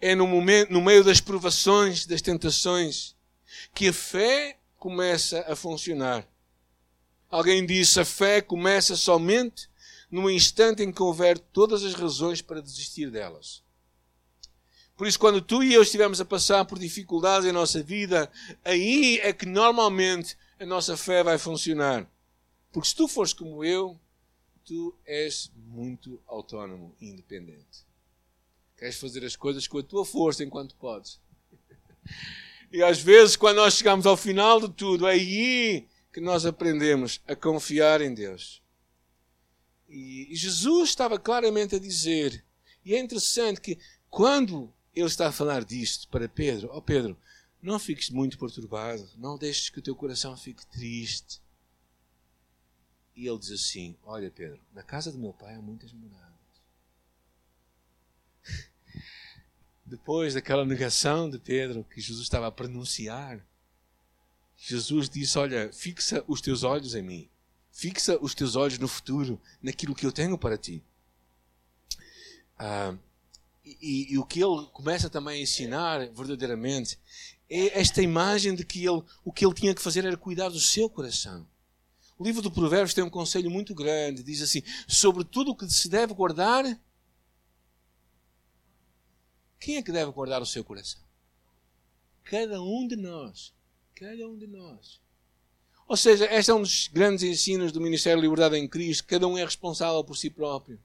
é 0.00 0.14
no, 0.14 0.28
momento, 0.28 0.72
no 0.72 0.80
meio 0.80 1.02
das 1.02 1.20
provações, 1.20 2.06
das 2.06 2.22
tentações, 2.22 3.16
que 3.74 3.88
a 3.88 3.92
fé 3.92 4.56
começa 4.76 5.44
a 5.48 5.56
funcionar. 5.56 6.24
Alguém 7.28 7.66
disse: 7.66 7.98
a 7.98 8.04
fé 8.04 8.40
começa 8.40 8.94
somente 8.94 9.68
no 10.08 10.30
instante 10.30 10.84
em 10.84 10.92
que 10.92 11.02
houver 11.02 11.36
todas 11.36 11.82
as 11.82 11.94
razões 11.94 12.40
para 12.40 12.62
desistir 12.62 13.10
delas. 13.10 13.60
Por 14.96 15.08
isso, 15.08 15.18
quando 15.18 15.42
tu 15.42 15.64
e 15.64 15.74
eu 15.74 15.82
estivermos 15.82 16.20
a 16.20 16.24
passar 16.24 16.64
por 16.64 16.78
dificuldades 16.78 17.48
em 17.48 17.52
nossa 17.52 17.82
vida, 17.82 18.30
aí 18.64 19.18
é 19.20 19.32
que 19.32 19.46
normalmente 19.46 20.36
a 20.60 20.64
nossa 20.64 20.96
fé 20.96 21.24
vai 21.24 21.38
funcionar. 21.38 22.08
Porque 22.70 22.88
se 22.88 22.94
tu 22.94 23.08
fores 23.08 23.32
como 23.32 23.64
eu, 23.64 23.98
tu 24.68 24.94
és 25.06 25.50
muito 25.56 26.20
autónomo 26.26 26.94
e 27.00 27.08
independente. 27.08 27.86
Queres 28.76 29.00
fazer 29.00 29.24
as 29.24 29.34
coisas 29.34 29.66
com 29.66 29.78
a 29.78 29.82
tua 29.82 30.04
força 30.04 30.44
enquanto 30.44 30.76
podes. 30.76 31.18
E 32.70 32.82
às 32.82 33.00
vezes, 33.00 33.34
quando 33.34 33.56
nós 33.56 33.74
chegamos 33.74 34.04
ao 34.04 34.14
final 34.14 34.60
de 34.60 34.68
tudo, 34.68 35.06
aí 35.06 35.88
que 36.12 36.20
nós 36.20 36.44
aprendemos 36.44 37.18
a 37.26 37.34
confiar 37.34 38.02
em 38.02 38.12
Deus. 38.12 38.62
E 39.88 40.28
Jesus 40.32 40.90
estava 40.90 41.18
claramente 41.18 41.74
a 41.76 41.78
dizer, 41.78 42.44
e 42.84 42.94
é 42.94 43.00
interessante 43.00 43.58
que 43.58 43.78
quando 44.10 44.70
ele 44.94 45.06
está 45.06 45.28
a 45.28 45.32
falar 45.32 45.64
disto 45.64 46.06
para 46.08 46.28
Pedro, 46.28 46.68
ó 46.70 46.76
oh 46.76 46.82
Pedro, 46.82 47.16
não 47.62 47.78
fiques 47.78 48.10
muito 48.10 48.38
perturbado, 48.38 49.08
não 49.16 49.38
deixes 49.38 49.70
que 49.70 49.78
o 49.78 49.82
teu 49.82 49.96
coração 49.96 50.36
fique 50.36 50.66
triste. 50.66 51.40
E 53.18 53.26
ele 53.26 53.38
diz 53.40 53.50
assim: 53.50 53.96
Olha, 54.04 54.30
Pedro, 54.30 54.60
na 54.72 54.80
casa 54.80 55.10
do 55.10 55.18
meu 55.18 55.32
pai 55.32 55.56
há 55.56 55.60
muitas 55.60 55.92
moradas. 55.92 56.38
Depois 59.84 60.34
daquela 60.34 60.64
negação 60.64 61.28
de 61.28 61.36
Pedro 61.36 61.82
que 61.82 62.00
Jesus 62.00 62.22
estava 62.22 62.46
a 62.46 62.52
pronunciar, 62.52 63.44
Jesus 64.56 65.08
disse: 65.08 65.36
Olha, 65.36 65.72
fixa 65.72 66.24
os 66.28 66.40
teus 66.40 66.62
olhos 66.62 66.94
em 66.94 67.02
mim. 67.02 67.28
Fixa 67.72 68.16
os 68.20 68.36
teus 68.36 68.54
olhos 68.54 68.78
no 68.78 68.86
futuro, 68.86 69.40
naquilo 69.60 69.96
que 69.96 70.06
eu 70.06 70.12
tenho 70.12 70.38
para 70.38 70.56
ti. 70.56 70.80
Ah, 72.56 72.94
e, 73.64 74.12
e, 74.12 74.18
o 74.18 74.24
que 74.24 74.40
ele 74.40 74.64
começa 74.72 75.10
também 75.10 75.40
a 75.40 75.42
ensinar 75.42 76.08
verdadeiramente 76.10 76.96
é 77.50 77.80
esta 77.80 78.00
imagem 78.00 78.54
de 78.54 78.64
que 78.64 78.86
ele, 78.86 79.02
o 79.24 79.32
que 79.32 79.44
ele 79.44 79.54
tinha 79.54 79.74
que 79.74 79.82
fazer 79.82 80.04
era 80.04 80.16
cuidar 80.16 80.50
do 80.50 80.60
seu 80.60 80.88
coração. 80.88 81.44
O 82.18 82.24
livro 82.24 82.42
do 82.42 82.50
Provérbios 82.50 82.94
tem 82.94 83.04
um 83.04 83.10
conselho 83.10 83.50
muito 83.50 83.74
grande. 83.74 84.24
Diz 84.24 84.42
assim: 84.42 84.62
sobre 84.88 85.24
tudo 85.24 85.52
o 85.52 85.56
que 85.56 85.68
se 85.70 85.88
deve 85.88 86.12
guardar, 86.12 86.64
quem 89.60 89.76
é 89.76 89.82
que 89.82 89.92
deve 89.92 90.10
guardar 90.10 90.42
o 90.42 90.46
seu 90.46 90.64
coração? 90.64 91.00
Cada 92.24 92.60
um 92.60 92.86
de 92.86 92.96
nós. 92.96 93.54
Cada 93.94 94.28
um 94.28 94.36
de 94.36 94.46
nós. 94.46 95.00
Ou 95.86 95.96
seja, 95.96 96.26
este 96.26 96.50
é 96.50 96.54
um 96.54 96.60
dos 96.60 96.88
grandes 96.88 97.24
ensinos 97.24 97.72
do 97.72 97.80
Ministério 97.80 98.18
da 98.18 98.22
Liberdade 98.22 98.56
em 98.56 98.68
Cristo. 98.68 99.06
Cada 99.06 99.26
um 99.26 99.38
é 99.38 99.44
responsável 99.44 100.02
por 100.04 100.16
si 100.16 100.28
próprio. 100.28 100.78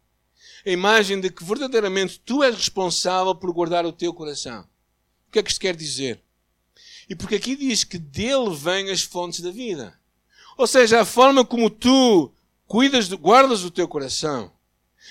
A 0.66 0.70
imagem 0.70 1.20
de 1.20 1.30
que 1.30 1.44
verdadeiramente 1.44 2.20
tu 2.20 2.44
és 2.44 2.56
responsável 2.56 3.36
por 3.36 3.52
guardar 3.52 3.86
o 3.86 3.92
teu 3.92 4.14
coração. 4.14 4.68
O 5.28 5.32
que 5.32 5.40
é 5.40 5.44
que 5.44 5.50
isto 5.50 5.60
quer 5.60 5.76
dizer? 5.76 6.24
E 7.10 7.16
porque 7.16 7.36
aqui 7.36 7.56
diz 7.56 7.84
que 7.84 7.98
dele 7.98 8.56
vêm 8.56 8.90
as 8.90 9.02
fontes 9.02 9.42
da 9.42 9.52
vida. 9.52 10.00
Ou 10.58 10.68
seja, 10.68 11.02
a 11.02 11.06
forma 11.06 11.46
como 11.46 11.70
tu 11.70 12.32
cuidas, 12.68 13.08
guardas 13.10 13.64
o 13.64 13.72
teu 13.72 13.88
coração. 13.88 14.52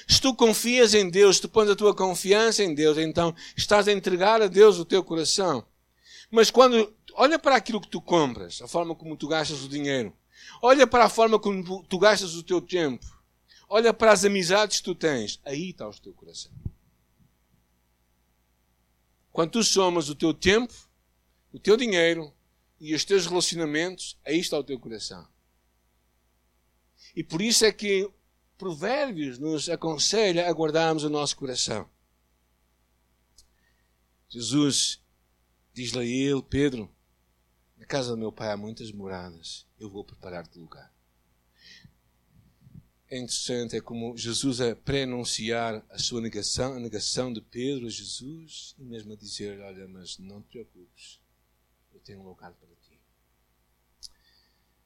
Se 0.09 0.21
tu 0.21 0.35
confias 0.35 0.95
em 0.95 1.09
Deus, 1.09 1.39
tu 1.39 1.49
pões 1.49 1.69
a 1.69 1.77
tua 1.77 1.95
confiança 1.95 2.65
em 2.65 2.75
Deus, 2.75 2.99
então 2.99 3.35
estás 3.57 3.87
a 3.87 3.93
entregar 3.93 4.41
a 4.41 4.47
Deus 4.47 4.79
o 4.79 4.85
teu 4.85 5.05
coração. 5.05 5.65
Mas 6.31 6.51
quando 6.51 6.93
olha 7.15 7.39
para 7.39 7.57
aquilo 7.57 7.81
que 7.81 7.89
tu 7.89 8.01
compras, 8.01 8.61
a 8.63 8.69
forma 8.69 8.95
como 8.95 9.17
tu 9.17 9.29
gastas 9.29 9.63
o 9.63 9.69
dinheiro, 9.69 10.13
olha 10.63 10.87
para 10.87 11.05
a 11.05 11.09
forma 11.09 11.39
como 11.39 11.85
tu 11.85 11.99
gastas 11.99 12.35
o 12.35 12.43
teu 12.43 12.61
tempo, 12.61 13.05
olha 13.69 13.93
para 13.93 14.13
as 14.13 14.25
amizades 14.25 14.79
que 14.79 14.85
tu 14.85 14.95
tens, 14.95 15.41
aí 15.45 15.71
está 15.71 15.89
o 15.89 15.93
teu 15.93 16.13
coração. 16.15 16.51
Quando 19.31 19.53
tu 19.53 19.65
somas 19.65 20.09
o 20.09 20.15
teu 20.15 20.35
tempo, 20.35 20.75
o 21.53 21.59
teu 21.59 21.77
dinheiro 21.77 22.33
e 22.81 22.95
os 22.95 23.05
teus 23.05 23.27
relacionamentos, 23.27 24.19
aí 24.25 24.39
está 24.39 24.59
o 24.59 24.65
teu 24.65 24.79
coração. 24.79 25.27
E 27.14 27.23
por 27.23 27.42
isso 27.42 27.64
é 27.64 27.73
que 27.73 28.11
Provérbios 28.57 29.38
nos 29.38 29.69
aconselha 29.69 30.49
a 30.49 30.52
guardarmos 30.52 31.04
o 31.04 31.11
nosso 31.11 31.37
coração. 31.37 31.88
Jesus 34.28 35.02
diz-lhe 35.75 35.99
a 35.99 36.04
ele, 36.04 36.42
Pedro, 36.42 36.90
na 37.76 37.85
casa 37.85 38.12
do 38.12 38.16
meu 38.16 38.31
pai 38.31 38.52
há 38.52 38.57
muitas 38.57 38.92
moradas, 38.92 39.66
eu 39.78 39.90
vou 39.90 40.04
preparar-te 40.04 40.59
lugar. 40.59 40.92
É 43.11 43.19
interessante, 43.19 43.76
é 43.76 43.81
como 43.81 44.16
Jesus 44.16 44.61
a 44.61 44.75
prenunciar 44.75 45.85
a 45.90 45.99
sua 45.99 46.21
negação, 46.21 46.75
a 46.75 46.81
negação 46.81 47.33
de 47.33 47.42
Pedro 47.42 47.87
a 47.87 47.90
Jesus, 47.90 48.75
e 48.78 48.85
mesmo 48.85 49.12
a 49.12 49.16
dizer, 49.16 49.61
olha, 49.61 49.87
mas 49.87 50.19
não 50.19 50.40
te 50.40 50.49
preocupes, 50.49 51.21
eu 51.92 52.00
tenho 52.00 52.21
um 52.21 52.28
lugar 52.28 52.52
para 52.54 52.69
ti. 52.76 52.99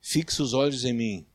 Fixe 0.01 0.43
os 0.43 0.55
olhos 0.55 0.85
em 0.85 0.93
mim, 0.93 1.27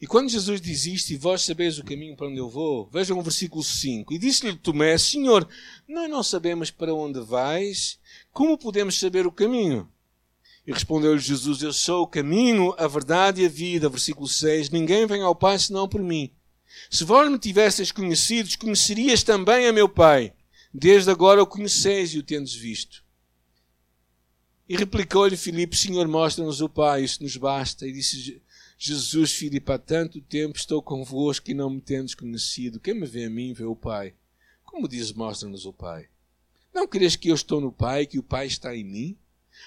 e 0.00 0.06
quando 0.06 0.28
Jesus 0.28 0.60
diz 0.60 0.86
isto, 0.86 1.10
e 1.10 1.16
vós 1.16 1.42
sabeis 1.42 1.78
o 1.78 1.84
caminho 1.84 2.16
para 2.16 2.28
onde 2.28 2.38
eu 2.38 2.48
vou, 2.48 2.88
vejam 2.92 3.18
o 3.18 3.22
versículo 3.22 3.62
5. 3.62 4.12
E 4.12 4.18
disse-lhe 4.18 4.56
Tomé: 4.56 4.96
Senhor, 4.98 5.48
nós 5.88 6.08
não 6.08 6.22
sabemos 6.22 6.70
para 6.70 6.94
onde 6.94 7.20
vais, 7.20 7.98
como 8.32 8.58
podemos 8.58 8.98
saber 8.98 9.26
o 9.26 9.32
caminho? 9.32 9.88
E 10.66 10.72
respondeu-lhe 10.72 11.20
Jesus: 11.20 11.62
Eu 11.62 11.72
sou 11.72 12.02
o 12.02 12.06
caminho, 12.06 12.74
a 12.78 12.86
verdade 12.86 13.42
e 13.42 13.46
a 13.46 13.48
vida. 13.48 13.88
Versículo 13.88 14.28
6: 14.28 14.70
Ninguém 14.70 15.06
vem 15.06 15.22
ao 15.22 15.34
Pai 15.34 15.58
senão 15.58 15.88
por 15.88 16.00
mim. 16.00 16.30
Se 16.90 17.04
vós 17.04 17.30
me 17.30 17.38
tivesseis 17.38 17.92
conhecidos, 17.92 18.56
conhecerias 18.56 19.22
também 19.22 19.66
a 19.66 19.72
meu 19.72 19.88
Pai. 19.88 20.32
Desde 20.72 21.10
agora 21.10 21.42
o 21.42 21.46
conheceis 21.46 22.14
e 22.14 22.18
o 22.18 22.22
tendes 22.22 22.54
visto. 22.54 23.04
E 24.68 24.76
replicou-lhe 24.76 25.36
Filipe: 25.36 25.76
Senhor, 25.76 26.08
mostra-nos 26.08 26.60
o 26.60 26.68
Pai, 26.68 27.04
isso 27.04 27.22
nos 27.22 27.36
basta. 27.36 27.86
E 27.86 27.92
disse 27.92 28.40
Jesus, 28.86 29.32
Filipe, 29.32 29.72
há 29.72 29.78
tanto 29.78 30.20
tempo 30.20 30.58
estou 30.58 30.82
convosco 30.82 31.50
e 31.50 31.54
não 31.54 31.70
me 31.70 31.80
tendes 31.80 32.14
conhecido. 32.14 32.78
Quem 32.78 32.92
me 32.92 33.06
vê 33.06 33.24
a 33.24 33.30
mim, 33.30 33.54
vê 33.54 33.64
o 33.64 33.74
Pai. 33.74 34.12
Como 34.62 34.86
diz, 34.86 35.10
mostra-nos 35.10 35.64
o 35.64 35.72
Pai. 35.72 36.06
Não 36.70 36.86
queres 36.86 37.16
que 37.16 37.30
eu 37.30 37.34
estou 37.34 37.62
no 37.62 37.72
Pai 37.72 38.04
que 38.04 38.18
o 38.18 38.22
Pai 38.22 38.46
está 38.46 38.76
em 38.76 38.84
mim? 38.84 39.18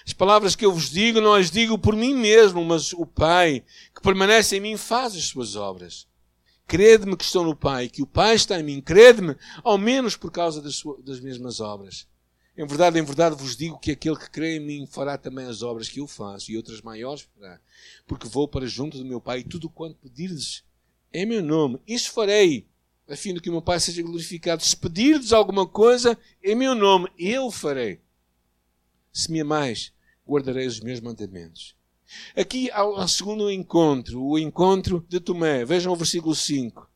As 0.06 0.12
palavras 0.12 0.54
que 0.54 0.64
eu 0.64 0.72
vos 0.72 0.88
digo, 0.88 1.20
não 1.20 1.34
as 1.34 1.50
digo 1.50 1.76
por 1.76 1.96
mim 1.96 2.14
mesmo, 2.14 2.64
mas 2.64 2.92
o 2.92 3.04
Pai, 3.04 3.64
que 3.92 4.00
permanece 4.00 4.56
em 4.56 4.60
mim, 4.60 4.76
faz 4.76 5.16
as 5.16 5.24
suas 5.24 5.56
obras. 5.56 6.06
Crede-me 6.68 7.16
que 7.16 7.24
estou 7.24 7.44
no 7.44 7.56
Pai, 7.56 7.88
que 7.88 8.02
o 8.02 8.06
Pai 8.06 8.36
está 8.36 8.60
em 8.60 8.62
mim. 8.62 8.80
Crede-me, 8.80 9.34
ao 9.64 9.76
menos 9.76 10.14
por 10.14 10.30
causa 10.30 10.62
das, 10.62 10.76
suas, 10.76 11.04
das 11.04 11.18
mesmas 11.18 11.58
obras. 11.58 12.06
Em 12.58 12.66
verdade, 12.66 12.98
em 12.98 13.04
verdade 13.04 13.36
vos 13.36 13.56
digo 13.56 13.78
que 13.78 13.92
aquele 13.92 14.16
que 14.16 14.28
crê 14.28 14.56
em 14.56 14.60
mim 14.60 14.84
fará 14.84 15.16
também 15.16 15.46
as 15.46 15.62
obras 15.62 15.88
que 15.88 16.00
eu 16.00 16.08
faço 16.08 16.50
e 16.50 16.56
outras 16.56 16.82
maiores 16.82 17.22
fará. 17.22 17.60
Porque 18.04 18.26
vou 18.26 18.48
para 18.48 18.66
junto 18.66 18.98
do 18.98 19.04
meu 19.04 19.20
Pai 19.20 19.38
e 19.38 19.44
tudo 19.44 19.70
quanto 19.70 19.94
pedirdes 19.94 20.64
em 21.12 21.24
meu 21.24 21.40
nome, 21.40 21.80
isso 21.86 22.10
farei, 22.10 22.66
a 23.08 23.16
fim 23.16 23.32
de 23.32 23.40
que 23.40 23.48
o 23.48 23.52
meu 23.52 23.62
Pai 23.62 23.78
seja 23.78 24.02
glorificado. 24.02 24.64
Se 24.64 24.76
pedirdes 24.76 25.32
alguma 25.32 25.68
coisa 25.68 26.18
em 26.42 26.56
meu 26.56 26.74
nome, 26.74 27.08
eu 27.16 27.48
farei. 27.48 28.00
Se 29.12 29.30
me 29.30 29.40
amais, 29.40 29.92
guardarei 30.26 30.66
os 30.66 30.80
meus 30.80 31.00
mandamentos. 31.00 31.76
Aqui 32.36 32.72
há 32.72 32.84
o 32.84 33.06
segundo 33.06 33.48
encontro, 33.52 34.20
o 34.20 34.36
encontro 34.36 35.06
de 35.08 35.20
Tomé. 35.20 35.64
Vejam 35.64 35.92
o 35.92 35.96
versículo 35.96 36.34
5. 36.34 36.90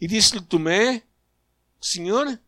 E 0.00 0.06
disse-lhe 0.06 0.40
Tomé, 0.40 1.02
Senhor, 1.80 2.40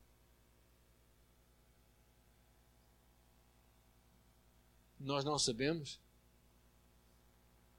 nós 5.00 5.24
não 5.24 5.38
sabemos? 5.38 5.98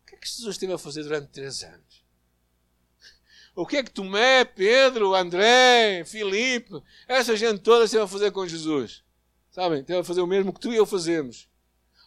O 0.01 0.07
que 0.07 0.15
é 0.15 0.17
que 0.17 0.27
Jesus 0.27 0.55
esteve 0.55 0.73
a 0.73 0.77
fazer 0.77 1.03
durante 1.03 1.29
três 1.29 1.63
anos? 1.63 2.01
O 3.55 3.65
que 3.65 3.77
é 3.77 3.83
que 3.83 3.91
Tomé, 3.91 4.45
Pedro, 4.45 5.13
André, 5.13 6.03
Filipe, 6.05 6.81
essa 7.07 7.35
gente 7.35 7.59
toda 7.59 7.85
esteve 7.85 8.03
a 8.03 8.07
fazer 8.07 8.31
com 8.31 8.47
Jesus? 8.47 9.03
Sabem? 9.51 9.81
Esteve 9.81 9.99
a 9.99 10.03
fazer 10.03 10.21
o 10.21 10.27
mesmo 10.27 10.53
que 10.53 10.59
tu 10.59 10.71
e 10.71 10.77
eu 10.77 10.85
fazemos. 10.85 11.49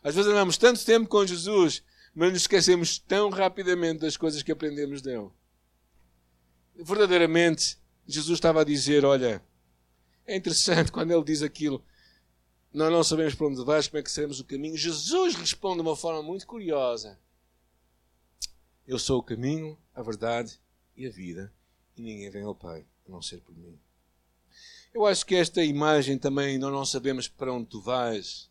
Às 0.02 0.14
vezes 0.14 0.30
andamos 0.30 0.56
tanto 0.56 0.84
tempo 0.84 1.08
com 1.08 1.26
Jesus, 1.26 1.82
mas 2.14 2.32
nos 2.32 2.42
esquecemos 2.42 2.98
tão 2.98 3.28
rapidamente 3.28 4.00
das 4.00 4.16
coisas 4.16 4.42
que 4.42 4.52
aprendemos 4.52 5.02
dele. 5.02 5.30
Verdadeiramente, 6.74 7.78
Jesus 8.06 8.38
estava 8.38 8.62
a 8.62 8.64
dizer: 8.64 9.04
Olha, 9.04 9.42
é 10.26 10.36
interessante 10.36 10.90
quando 10.92 11.12
ele 11.12 11.24
diz 11.24 11.42
aquilo. 11.42 11.84
Nós 12.74 12.90
não 12.90 13.04
sabemos 13.04 13.36
para 13.36 13.46
onde 13.46 13.64
vais, 13.64 13.86
como 13.86 14.00
é 14.00 14.02
que 14.02 14.10
seremos 14.10 14.40
o 14.40 14.44
caminho. 14.44 14.76
Jesus 14.76 15.36
responde 15.36 15.76
de 15.76 15.82
uma 15.82 15.94
forma 15.94 16.20
muito 16.24 16.44
curiosa: 16.44 17.16
Eu 18.84 18.98
sou 18.98 19.20
o 19.20 19.22
caminho, 19.22 19.78
a 19.94 20.02
verdade 20.02 20.58
e 20.96 21.06
a 21.06 21.10
vida, 21.10 21.54
e 21.96 22.02
ninguém 22.02 22.28
vem 22.30 22.42
ao 22.42 22.52
Pai 22.52 22.84
a 23.06 23.10
não 23.12 23.22
ser 23.22 23.40
por 23.42 23.56
mim. 23.56 23.78
Eu 24.92 25.06
acho 25.06 25.24
que 25.24 25.36
esta 25.36 25.62
imagem 25.62 26.18
também, 26.18 26.58
nós 26.58 26.72
não 26.72 26.84
sabemos 26.84 27.28
para 27.28 27.52
onde 27.52 27.66
tu 27.66 27.80
vais. 27.80 28.50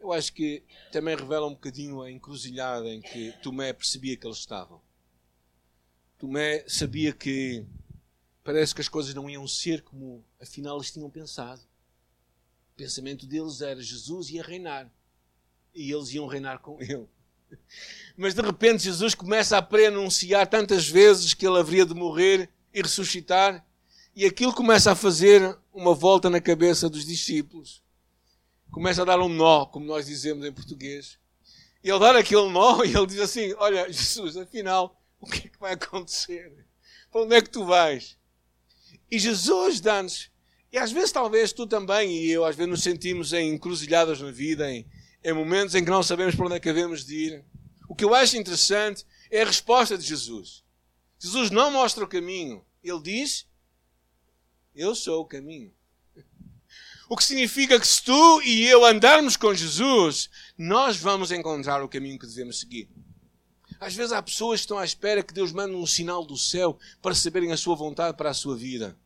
Eu 0.00 0.12
acho 0.12 0.32
que 0.32 0.64
também 0.90 1.14
revela 1.14 1.46
um 1.46 1.54
bocadinho 1.54 2.02
a 2.02 2.10
encruzilhada 2.10 2.88
em 2.88 3.00
que 3.00 3.30
Tomé 3.44 3.72
percebia 3.72 4.16
que 4.16 4.26
eles 4.26 4.38
estavam. 4.38 4.82
Tomé 6.18 6.64
sabia 6.68 7.12
que 7.12 7.64
parece 8.42 8.74
que 8.74 8.80
as 8.80 8.88
coisas 8.88 9.14
não 9.14 9.30
iam 9.30 9.46
ser 9.46 9.82
como 9.82 10.24
afinal 10.40 10.76
eles 10.78 10.90
tinham 10.90 11.08
pensado. 11.08 11.62
O 12.72 12.76
pensamento 12.76 13.26
deles 13.26 13.60
era 13.60 13.80
Jesus 13.82 14.30
ia 14.30 14.42
reinar. 14.42 14.90
E 15.74 15.92
eles 15.92 16.12
iam 16.12 16.26
reinar 16.26 16.58
com 16.58 16.80
ele. 16.80 17.06
Mas 18.16 18.34
de 18.34 18.42
repente 18.42 18.84
Jesus 18.84 19.14
começa 19.14 19.56
a 19.56 19.62
preanunciar 19.62 20.46
tantas 20.46 20.88
vezes 20.88 21.34
que 21.34 21.46
ele 21.46 21.58
haveria 21.58 21.84
de 21.84 21.94
morrer 21.94 22.48
e 22.72 22.80
ressuscitar. 22.82 23.64
E 24.14 24.24
aquilo 24.24 24.54
começa 24.54 24.92
a 24.92 24.96
fazer 24.96 25.58
uma 25.72 25.94
volta 25.94 26.28
na 26.28 26.40
cabeça 26.40 26.88
dos 26.88 27.04
discípulos. 27.04 27.82
Começa 28.70 29.02
a 29.02 29.04
dar 29.04 29.20
um 29.20 29.28
nó, 29.28 29.66
como 29.66 29.84
nós 29.84 30.06
dizemos 30.06 30.44
em 30.44 30.52
português. 30.52 31.18
E 31.84 31.90
ele 31.90 31.98
dá 31.98 32.18
aquele 32.18 32.48
nó 32.48 32.82
e 32.84 32.94
ele 32.94 33.06
diz 33.06 33.18
assim: 33.18 33.52
Olha, 33.58 33.90
Jesus, 33.92 34.36
afinal, 34.36 34.98
o 35.20 35.26
que 35.26 35.46
é 35.46 35.50
que 35.50 35.58
vai 35.58 35.74
acontecer? 35.74 36.66
Para 37.10 37.22
onde 37.22 37.34
é 37.36 37.42
que 37.42 37.50
tu 37.50 37.64
vais? 37.64 38.16
E 39.10 39.18
Jesus 39.18 39.78
dá-nos 39.78 40.31
e 40.72 40.78
às 40.78 40.90
vezes, 40.90 41.12
talvez 41.12 41.52
tu 41.52 41.66
também 41.66 42.10
e 42.10 42.30
eu, 42.30 42.46
às 42.46 42.56
vezes, 42.56 42.70
nos 42.70 42.82
sentimos 42.82 43.34
em 43.34 43.52
encruzilhadas 43.52 44.20
na 44.22 44.30
vida, 44.30 44.72
em, 44.72 44.86
em 45.22 45.32
momentos 45.34 45.74
em 45.74 45.84
que 45.84 45.90
não 45.90 46.02
sabemos 46.02 46.34
para 46.34 46.46
onde 46.46 46.54
é 46.54 46.60
que 46.60 46.72
devemos 46.72 47.04
de 47.04 47.14
ir. 47.14 47.44
O 47.86 47.94
que 47.94 48.04
eu 48.04 48.14
acho 48.14 48.38
interessante 48.38 49.04
é 49.30 49.42
a 49.42 49.46
resposta 49.46 49.98
de 49.98 50.06
Jesus. 50.06 50.64
Jesus 51.18 51.50
não 51.50 51.70
mostra 51.70 52.02
o 52.02 52.08
caminho. 52.08 52.64
Ele 52.82 53.02
diz: 53.02 53.46
Eu 54.74 54.94
sou 54.94 55.20
o 55.20 55.26
caminho. 55.26 55.70
O 57.06 57.16
que 57.18 57.24
significa 57.24 57.78
que 57.78 57.86
se 57.86 58.02
tu 58.02 58.40
e 58.40 58.64
eu 58.64 58.86
andarmos 58.86 59.36
com 59.36 59.52
Jesus, 59.52 60.30
nós 60.56 60.96
vamos 60.96 61.30
encontrar 61.30 61.82
o 61.82 61.88
caminho 61.88 62.18
que 62.18 62.26
devemos 62.26 62.58
seguir. 62.58 62.88
Às 63.78 63.94
vezes 63.94 64.12
há 64.12 64.22
pessoas 64.22 64.60
que 64.60 64.64
estão 64.64 64.78
à 64.78 64.84
espera 64.86 65.22
que 65.22 65.34
Deus 65.34 65.52
mande 65.52 65.74
um 65.74 65.84
sinal 65.84 66.24
do 66.24 66.38
céu 66.38 66.78
para 67.02 67.14
saberem 67.14 67.52
a 67.52 67.58
sua 67.58 67.76
vontade 67.76 68.16
para 68.16 68.30
a 68.30 68.34
sua 68.34 68.56
vida. 68.56 68.96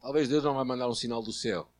Talvez 0.00 0.28
Deus 0.28 0.42
não 0.42 0.54
vai 0.54 0.64
mandar 0.64 0.88
um 0.88 0.94
sinal 0.94 1.22
do 1.22 1.32
céu. 1.32 1.70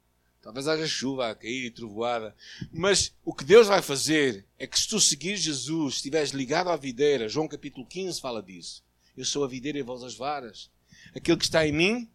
Talvez 0.43 0.67
haja 0.67 0.87
chuva 0.87 1.31
a 1.31 1.35
cair 1.35 1.67
e 1.67 1.71
trovoada. 1.71 2.35
Mas 2.73 3.15
o 3.25 3.35
que 3.35 3.45
Deus 3.45 3.67
vai 3.67 3.83
fazer 3.83 4.47
é 4.59 4.67
que 4.67 4.79
se 4.79 4.89
tu 4.89 4.99
seguires 4.99 5.41
Jesus, 5.41 5.97
estiveres 5.97 6.31
ligado 6.31 6.71
à 6.71 6.77
videira, 6.77 7.29
João 7.29 7.47
capítulo 7.47 7.87
15 7.87 8.21
fala 8.21 8.43
disso. 8.43 8.83
Eu 9.17 9.25
sou 9.25 9.45
a 9.45 9.49
videira 9.49 9.79
e 9.79 9.83
vós 9.83 10.03
as 10.03 10.15
varas. 10.15 10.71
Aquele 11.15 11.37
que 11.37 11.45
está 11.45 11.67
em 11.67 11.73
mim 11.73 12.11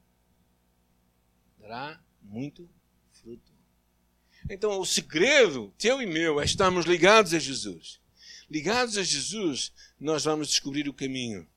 dará 1.60 2.00
muito 2.22 2.70
fruto. 3.12 3.52
Então, 4.50 4.80
o 4.80 4.86
segredo 4.86 5.74
teu 5.78 6.02
e 6.02 6.06
meu 6.06 6.40
é 6.40 6.46
estarmos 6.46 6.86
ligados 6.86 7.34
a 7.34 7.40
Jesus. 7.40 8.00
Ligados 8.50 8.98
a 8.98 9.04
Jesus, 9.04 9.72
nós 10.00 10.24
vamos 10.24 10.50
descobrir 10.50 10.88
o 10.88 10.94
caminho. 10.94 11.48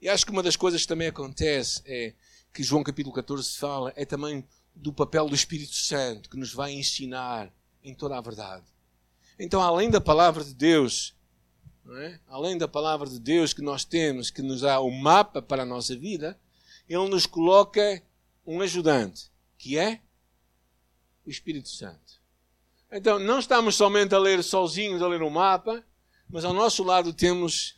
E 0.00 0.08
acho 0.08 0.24
que 0.24 0.32
uma 0.32 0.42
das 0.42 0.56
coisas 0.56 0.82
que 0.82 0.88
também 0.88 1.08
acontece 1.08 1.82
é 1.84 2.14
que 2.52 2.62
João 2.62 2.82
capítulo 2.82 3.14
14 3.14 3.56
fala 3.56 3.92
é 3.96 4.04
também 4.04 4.46
do 4.74 4.92
papel 4.92 5.28
do 5.28 5.34
Espírito 5.34 5.74
Santo 5.74 6.28
que 6.28 6.36
nos 6.36 6.52
vai 6.52 6.72
ensinar 6.72 7.52
em 7.82 7.94
toda 7.94 8.16
a 8.16 8.20
verdade. 8.20 8.64
Então, 9.38 9.62
além 9.62 9.90
da 9.90 10.00
palavra 10.00 10.44
de 10.44 10.54
Deus, 10.54 11.14
é? 11.96 12.20
além 12.28 12.58
da 12.58 12.68
palavra 12.68 13.08
de 13.08 13.18
Deus 13.18 13.52
que 13.52 13.62
nós 13.62 13.84
temos, 13.84 14.30
que 14.30 14.42
nos 14.42 14.60
dá 14.60 14.80
o 14.80 14.90
mapa 14.90 15.40
para 15.40 15.62
a 15.62 15.66
nossa 15.66 15.96
vida, 15.96 16.38
Ele 16.88 17.08
nos 17.08 17.26
coloca 17.26 18.02
um 18.46 18.60
ajudante, 18.60 19.30
que 19.56 19.78
é 19.78 20.00
o 21.24 21.30
Espírito 21.30 21.68
Santo. 21.68 22.20
Então, 22.92 23.18
não 23.18 23.38
estamos 23.38 23.76
somente 23.76 24.14
a 24.14 24.18
ler 24.18 24.42
sozinhos, 24.42 25.00
a 25.00 25.08
ler 25.08 25.22
o 25.22 25.30
mapa, 25.30 25.84
mas 26.28 26.44
ao 26.44 26.52
nosso 26.52 26.82
lado 26.82 27.12
temos 27.12 27.76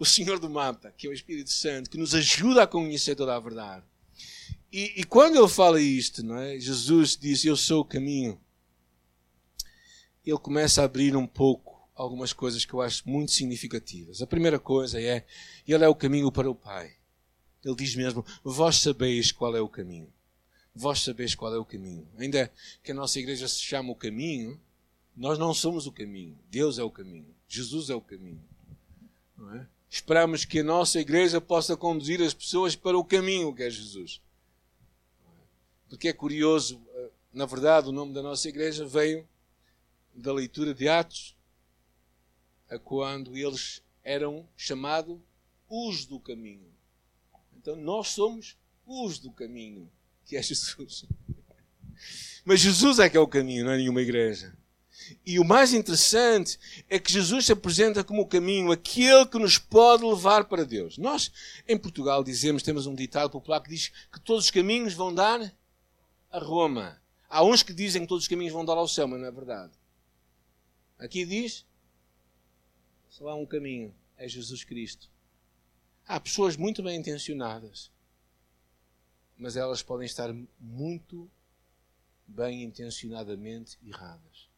o 0.00 0.06
Senhor 0.06 0.38
do 0.38 0.48
mapa, 0.48 0.90
que 0.96 1.06
é 1.06 1.10
o 1.10 1.12
Espírito 1.12 1.50
Santo, 1.50 1.90
que 1.90 1.98
nos 1.98 2.14
ajuda 2.14 2.62
a 2.62 2.66
conhecer 2.66 3.14
toda 3.14 3.36
a 3.36 3.38
verdade. 3.38 3.84
E, 4.72 5.00
e 5.00 5.04
quando 5.04 5.36
ele 5.36 5.48
fala 5.48 5.78
isto, 5.78 6.24
não 6.24 6.38
é? 6.38 6.58
Jesus 6.58 7.18
diz: 7.18 7.44
Eu 7.44 7.54
sou 7.54 7.82
o 7.82 7.84
caminho. 7.84 8.40
Ele 10.24 10.38
começa 10.38 10.80
a 10.80 10.86
abrir 10.86 11.14
um 11.14 11.26
pouco 11.26 11.86
algumas 11.94 12.32
coisas 12.32 12.64
que 12.64 12.72
eu 12.72 12.80
acho 12.80 13.06
muito 13.06 13.32
significativas. 13.32 14.22
A 14.22 14.26
primeira 14.26 14.58
coisa 14.58 14.98
é: 14.98 15.26
Ele 15.68 15.84
é 15.84 15.88
o 15.88 15.94
caminho 15.94 16.32
para 16.32 16.50
o 16.50 16.54
Pai. 16.54 16.94
Ele 17.62 17.76
diz 17.76 17.94
mesmo: 17.94 18.24
Vós 18.42 18.76
sabeis 18.76 19.30
qual 19.30 19.54
é 19.54 19.60
o 19.60 19.68
caminho. 19.68 20.10
Vós 20.74 21.00
sabeis 21.00 21.34
qual 21.34 21.54
é 21.54 21.58
o 21.58 21.64
caminho. 21.64 22.08
Ainda 22.16 22.50
que 22.82 22.92
a 22.92 22.94
nossa 22.94 23.18
igreja 23.18 23.46
se 23.46 23.60
chama 23.60 23.92
o 23.92 23.96
caminho, 23.96 24.58
nós 25.14 25.38
não 25.38 25.52
somos 25.52 25.86
o 25.86 25.92
caminho. 25.92 26.38
Deus 26.48 26.78
é 26.78 26.82
o 26.82 26.90
caminho. 26.90 27.34
Jesus 27.46 27.90
é 27.90 27.94
o 27.94 28.00
caminho. 28.00 28.42
Não 29.36 29.54
é? 29.56 29.66
Esperamos 29.90 30.44
que 30.44 30.60
a 30.60 30.64
nossa 30.64 31.00
igreja 31.00 31.40
possa 31.40 31.76
conduzir 31.76 32.22
as 32.22 32.32
pessoas 32.32 32.76
para 32.76 32.96
o 32.96 33.04
caminho 33.04 33.52
que 33.52 33.64
é 33.64 33.68
Jesus. 33.68 34.20
Porque 35.88 36.06
é 36.06 36.12
curioso, 36.12 36.80
eh, 36.94 37.10
na 37.32 37.44
verdade, 37.44 37.88
o 37.88 37.92
nome 37.92 38.14
da 38.14 38.22
nossa 38.22 38.48
igreja 38.48 38.86
veio 38.86 39.28
da 40.14 40.32
leitura 40.32 40.72
de 40.72 40.88
Atos, 40.88 41.36
a 42.68 42.78
quando 42.78 43.36
eles 43.36 43.82
eram 44.04 44.48
chamados 44.56 45.18
os 45.68 46.06
do 46.06 46.20
caminho. 46.20 46.72
Então 47.56 47.74
nós 47.74 48.08
somos 48.08 48.56
os 48.86 49.18
do 49.18 49.32
caminho, 49.32 49.90
que 50.24 50.36
é 50.36 50.42
Jesus. 50.42 51.04
Mas 52.44 52.60
Jesus 52.60 53.00
é 53.00 53.10
que 53.10 53.16
é 53.16 53.20
o 53.20 53.26
caminho, 53.26 53.64
não 53.64 53.72
é 53.72 53.76
nenhuma 53.76 54.02
igreja. 54.02 54.56
E 55.24 55.38
o 55.38 55.44
mais 55.44 55.72
interessante 55.72 56.58
é 56.88 56.98
que 56.98 57.12
Jesus 57.12 57.46
se 57.46 57.52
apresenta 57.52 58.04
como 58.04 58.22
o 58.22 58.26
caminho, 58.26 58.72
aquele 58.72 59.26
que 59.26 59.38
nos 59.38 59.58
pode 59.58 60.04
levar 60.04 60.44
para 60.44 60.64
Deus. 60.64 60.98
Nós, 60.98 61.32
em 61.66 61.78
Portugal, 61.78 62.22
dizemos, 62.22 62.62
temos 62.62 62.86
um 62.86 62.94
ditado 62.94 63.30
popular 63.30 63.60
que 63.60 63.70
diz 63.70 63.88
que 64.12 64.20
todos 64.20 64.44
os 64.46 64.50
caminhos 64.50 64.94
vão 64.94 65.14
dar 65.14 65.54
a 66.30 66.38
Roma. 66.38 67.00
Há 67.28 67.44
uns 67.44 67.62
que 67.62 67.72
dizem 67.72 68.02
que 68.02 68.08
todos 68.08 68.24
os 68.24 68.28
caminhos 68.28 68.52
vão 68.52 68.64
dar 68.64 68.76
ao 68.76 68.88
céu, 68.88 69.06
mas 69.06 69.20
não 69.20 69.26
é 69.26 69.30
verdade. 69.30 69.72
Aqui 70.98 71.24
diz: 71.24 71.64
só 73.08 73.28
há 73.28 73.34
um 73.34 73.46
caminho, 73.46 73.94
é 74.16 74.28
Jesus 74.28 74.64
Cristo. 74.64 75.10
Há 76.06 76.18
pessoas 76.18 76.56
muito 76.56 76.82
bem 76.82 76.98
intencionadas, 76.98 77.90
mas 79.38 79.56
elas 79.56 79.82
podem 79.82 80.06
estar 80.06 80.34
muito 80.58 81.30
bem 82.26 82.62
intencionadamente 82.64 83.78
erradas. 83.82 84.49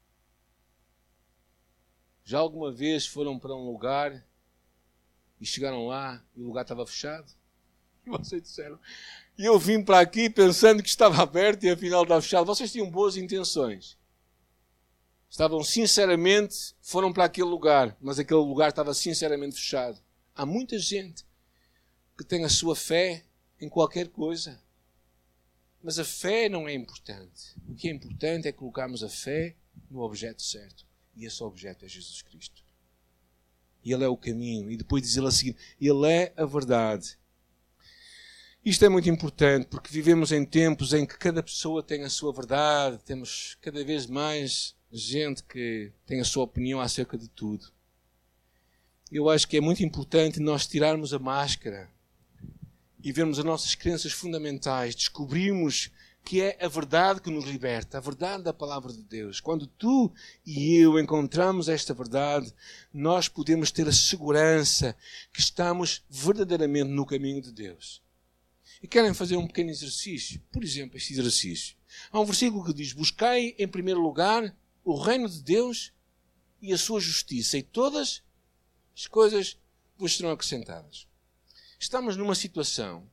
Já 2.24 2.38
alguma 2.38 2.72
vez 2.72 3.06
foram 3.06 3.38
para 3.38 3.54
um 3.54 3.64
lugar 3.64 4.24
e 5.40 5.46
chegaram 5.46 5.86
lá 5.86 6.24
e 6.36 6.40
o 6.40 6.46
lugar 6.46 6.62
estava 6.62 6.86
fechado? 6.86 7.30
E 8.06 8.10
vocês 8.10 8.42
disseram: 8.42 8.78
e 9.38 9.44
eu 9.44 9.58
vim 9.58 9.82
para 9.82 10.00
aqui 10.00 10.28
pensando 10.28 10.82
que 10.82 10.88
estava 10.88 11.22
aberto 11.22 11.64
e 11.64 11.70
afinal 11.70 12.02
estava 12.02 12.20
fechado. 12.20 12.46
Vocês 12.46 12.70
tinham 12.70 12.90
boas 12.90 13.16
intenções. 13.16 13.96
Estavam 15.28 15.64
sinceramente, 15.64 16.74
foram 16.82 17.10
para 17.12 17.24
aquele 17.24 17.48
lugar, 17.48 17.96
mas 18.00 18.18
aquele 18.18 18.40
lugar 18.40 18.68
estava 18.68 18.92
sinceramente 18.92 19.56
fechado. 19.56 19.98
Há 20.34 20.44
muita 20.44 20.78
gente 20.78 21.24
que 22.16 22.24
tem 22.24 22.44
a 22.44 22.50
sua 22.50 22.76
fé 22.76 23.24
em 23.58 23.68
qualquer 23.68 24.08
coisa. 24.08 24.60
Mas 25.82 25.98
a 25.98 26.04
fé 26.04 26.48
não 26.48 26.68
é 26.68 26.74
importante. 26.74 27.56
O 27.66 27.74
que 27.74 27.88
é 27.88 27.92
importante 27.92 28.46
é 28.46 28.52
colocarmos 28.52 29.02
a 29.02 29.08
fé 29.08 29.56
no 29.90 30.02
objeto 30.02 30.42
certo. 30.42 30.86
E 31.14 31.24
esse 31.26 31.42
objeto 31.42 31.84
é 31.84 31.88
Jesus 31.88 32.22
Cristo. 32.22 32.64
E 33.84 33.92
Ele 33.92 34.04
é 34.04 34.08
o 34.08 34.16
caminho. 34.16 34.70
E 34.70 34.76
depois 34.76 35.02
diz 35.02 35.16
ele 35.16 35.26
a 35.26 35.30
seguir: 35.30 35.56
Ele 35.80 36.06
é 36.06 36.32
a 36.36 36.44
verdade 36.44 37.18
isto 38.64 38.84
é 38.84 38.88
muito 38.88 39.10
importante 39.10 39.66
porque 39.66 39.92
vivemos 39.92 40.30
em 40.30 40.44
tempos 40.44 40.92
em 40.92 41.04
que 41.04 41.18
cada 41.18 41.42
pessoa 41.42 41.82
tem 41.82 42.04
a 42.04 42.08
sua 42.08 42.32
verdade, 42.32 42.96
temos 43.04 43.56
cada 43.60 43.84
vez 43.84 44.06
mais 44.06 44.76
gente 44.92 45.42
que 45.42 45.90
tem 46.06 46.20
a 46.20 46.24
sua 46.24 46.44
opinião 46.44 46.80
acerca 46.80 47.18
de 47.18 47.26
tudo. 47.26 47.66
Eu 49.10 49.28
acho 49.28 49.48
que 49.48 49.56
é 49.56 49.60
muito 49.60 49.82
importante 49.82 50.38
nós 50.38 50.64
tirarmos 50.64 51.12
a 51.12 51.18
máscara 51.18 51.90
e 53.02 53.10
vermos 53.10 53.40
as 53.40 53.44
nossas 53.44 53.74
crenças 53.74 54.12
fundamentais, 54.12 54.94
descobrirmos 54.94 55.90
que 56.24 56.40
é 56.40 56.58
a 56.64 56.68
verdade 56.68 57.20
que 57.20 57.30
nos 57.30 57.44
liberta, 57.44 57.98
a 57.98 58.00
verdade 58.00 58.44
da 58.44 58.52
palavra 58.52 58.92
de 58.92 59.02
Deus. 59.02 59.40
Quando 59.40 59.66
tu 59.66 60.12
e 60.46 60.76
eu 60.76 60.98
encontramos 60.98 61.68
esta 61.68 61.92
verdade, 61.92 62.52
nós 62.92 63.28
podemos 63.28 63.70
ter 63.70 63.88
a 63.88 63.92
segurança 63.92 64.96
que 65.32 65.40
estamos 65.40 66.04
verdadeiramente 66.08 66.88
no 66.88 67.04
caminho 67.04 67.42
de 67.42 67.52
Deus 67.52 68.02
e 68.82 68.88
querem 68.88 69.14
fazer 69.14 69.36
um 69.36 69.46
pequeno 69.46 69.70
exercício, 69.70 70.40
por 70.50 70.64
exemplo, 70.64 70.96
este 70.96 71.12
exercício. 71.12 71.76
Há 72.10 72.18
um 72.18 72.24
versículo 72.24 72.64
que 72.64 72.74
diz: 72.74 72.92
Buscai 72.92 73.54
em 73.58 73.68
primeiro 73.68 74.00
lugar 74.00 74.54
o 74.84 75.00
reino 75.00 75.28
de 75.28 75.40
Deus 75.40 75.92
e 76.60 76.72
a 76.72 76.78
sua 76.78 77.00
justiça, 77.00 77.56
e 77.56 77.62
todas 77.62 78.22
as 78.96 79.06
coisas 79.06 79.58
vos 79.96 80.16
serão 80.16 80.30
acrescentadas. 80.30 81.06
Estamos 81.78 82.16
numa 82.16 82.34
situação 82.34 83.08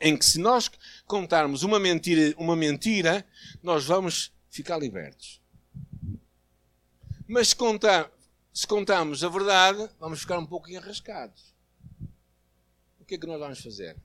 em 0.00 0.16
que, 0.16 0.24
se 0.24 0.38
nós 0.38 0.70
contarmos 1.06 1.62
uma 1.62 1.78
mentira, 1.78 2.34
uma 2.38 2.54
mentira 2.54 3.26
nós 3.62 3.84
vamos 3.84 4.32
ficar 4.48 4.78
libertos. 4.78 5.40
Mas 7.26 7.48
se, 7.48 7.56
se 8.52 8.66
contarmos 8.66 9.22
a 9.22 9.28
verdade, 9.28 9.88
vamos 9.98 10.20
ficar 10.20 10.38
um 10.38 10.46
pouco 10.46 10.70
enrascados. 10.70 11.54
O 12.98 13.04
que 13.04 13.14
é 13.14 13.18
que 13.18 13.26
nós 13.26 13.38
vamos 13.38 13.60
fazer? 13.60 13.96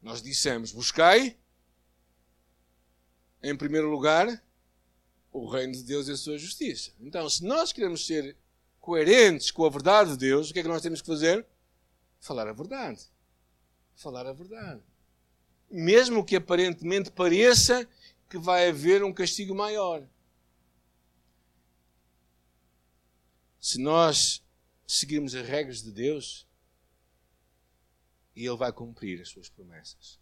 Nós 0.00 0.22
dissemos: 0.22 0.72
buscai, 0.72 1.36
em 3.42 3.56
primeiro 3.56 3.90
lugar, 3.90 4.42
o 5.32 5.48
reino 5.48 5.72
de 5.72 5.82
Deus 5.82 6.08
e 6.08 6.12
a 6.12 6.16
sua 6.16 6.38
justiça. 6.38 6.92
Então, 7.00 7.28
se 7.28 7.44
nós 7.44 7.72
queremos 7.72 8.06
ser 8.06 8.36
coerentes 8.80 9.50
com 9.50 9.64
a 9.64 9.70
verdade 9.70 10.10
de 10.10 10.16
Deus, 10.18 10.50
o 10.50 10.52
que 10.52 10.58
é 10.58 10.62
que 10.62 10.68
nós 10.68 10.82
temos 10.82 11.00
que 11.00 11.06
fazer? 11.06 11.46
Falar 12.22 12.46
a 12.46 12.52
verdade. 12.52 13.02
Falar 13.96 14.28
a 14.28 14.32
verdade. 14.32 14.80
Mesmo 15.68 16.24
que 16.24 16.36
aparentemente 16.36 17.10
pareça 17.10 17.86
que 18.30 18.38
vai 18.38 18.68
haver 18.68 19.02
um 19.02 19.12
castigo 19.12 19.56
maior. 19.56 20.06
Se 23.60 23.76
nós 23.80 24.40
seguirmos 24.86 25.34
as 25.34 25.48
regras 25.48 25.82
de 25.82 25.90
Deus, 25.90 26.46
Ele 28.36 28.56
vai 28.56 28.72
cumprir 28.72 29.20
as 29.20 29.28
suas 29.28 29.48
promessas. 29.48 30.20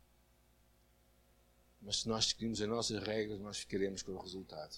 Mas 1.82 2.00
se 2.00 2.08
nós 2.08 2.28
seguirmos 2.28 2.62
as 2.62 2.68
nossas 2.68 3.02
regras, 3.02 3.38
nós 3.40 3.58
ficaremos 3.58 4.02
com 4.02 4.12
o 4.12 4.22
resultado. 4.22 4.74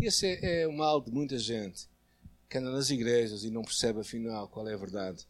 Esse 0.00 0.26
é, 0.26 0.62
é 0.62 0.66
o 0.66 0.72
mal 0.72 1.02
de 1.02 1.10
muita 1.10 1.38
gente 1.38 1.86
que 2.48 2.56
anda 2.56 2.70
nas 2.70 2.88
igrejas 2.88 3.44
e 3.44 3.50
não 3.50 3.62
percebe 3.62 4.00
afinal 4.00 4.48
qual 4.48 4.66
é 4.66 4.72
a 4.72 4.78
verdade. 4.78 5.26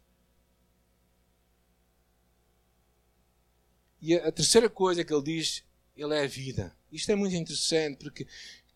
E 4.01 4.15
a, 4.15 4.31
terceira 4.31 4.69
coisa 4.69 5.05
que 5.05 5.13
ele 5.13 5.23
diz, 5.23 5.65
ele 5.97 6.15
é 6.15 6.25
a 6.25 6.27
vida. 6.27 6.77
Isto 6.93 7.13
é 7.13 7.15
muito 7.15 7.35
interessante 7.35 7.99
porque 7.99 8.27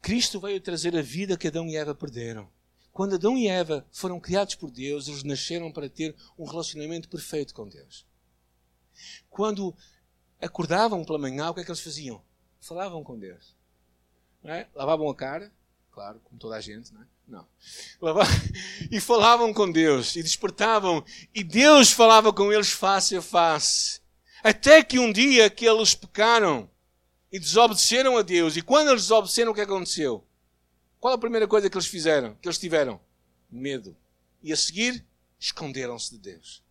Cristo 0.01 0.41
veio 0.41 0.61
trazer 0.61 0.97
a 0.97 1.03
vida 1.03 1.37
que 1.37 1.49
Adão 1.49 1.67
e 1.67 1.77
Eva 1.77 1.95
perderam. 1.95 2.49
Quando 2.93 3.15
Adão 3.15 3.37
e 3.37 3.47
Eva 3.47 3.87
foram 3.93 4.19
criados 4.19 4.55
por 4.55 4.71
Deus, 4.71 5.09
eles 5.09 5.23
nasceram 5.23 5.71
para 5.71 5.89
ter 5.89 6.15
um 6.39 6.45
relacionamento 6.45 7.09
perfeito 7.09 7.55
com 7.55 7.69
Deus. 7.69 8.05
Quando 9.29 9.75
acordavam 10.41 11.05
pela 11.05 11.19
manhã, 11.19 11.51
o 11.51 11.55
que 11.55 11.61
é 11.61 11.65
que 11.65 11.71
eles 11.71 11.81
faziam? 11.81 12.23
Falavam 12.61 13.05
com 13.05 13.19
Deus. 13.19 13.55
É? 14.43 14.67
Lavavam 14.75 15.09
a 15.09 15.15
cara, 15.15 15.53
claro, 15.93 16.21
como 16.25 16.41
toda 16.41 16.57
a 16.57 16.61
gente, 16.61 16.93
não 16.93 17.03
é? 17.03 17.07
Não. 17.29 17.47
E 18.91 18.99
falavam 19.01 19.55
com 19.55 19.71
Deus, 19.71 20.17
e 20.17 20.23
despertavam, 20.23 21.05
e 21.33 21.45
Deus 21.45 21.93
falava 21.93 22.33
com 22.33 22.53
eles 22.53 22.71
face 22.71 23.17
a 23.17 23.23
face. 23.23 24.00
Até 24.42 24.83
que 24.83 24.98
um 24.98 25.12
dia 25.12 25.50
que 25.50 25.66
eles 25.66 25.94
pecaram 25.94 26.68
e 27.31 27.38
desobedeceram 27.38 28.16
a 28.16 28.22
Deus, 28.22 28.57
e 28.57 28.62
quando 28.62 28.88
eles 28.88 29.03
desobedeceram, 29.03 29.53
o 29.53 29.55
que 29.55 29.61
aconteceu? 29.61 30.24
Qual 30.98 31.14
a 31.14 31.18
primeira 31.18 31.46
coisa 31.46 31.70
que 31.70 31.76
eles 31.76 31.87
fizeram? 31.87 32.35
Que 32.40 32.48
eles 32.48 32.59
tiveram? 32.59 33.00
Medo. 33.50 33.96
E 34.42 34.53
a 34.53 34.57
seguir, 34.57 35.05
esconderam-se 35.38 36.11
de 36.11 36.18
Deus. 36.18 36.62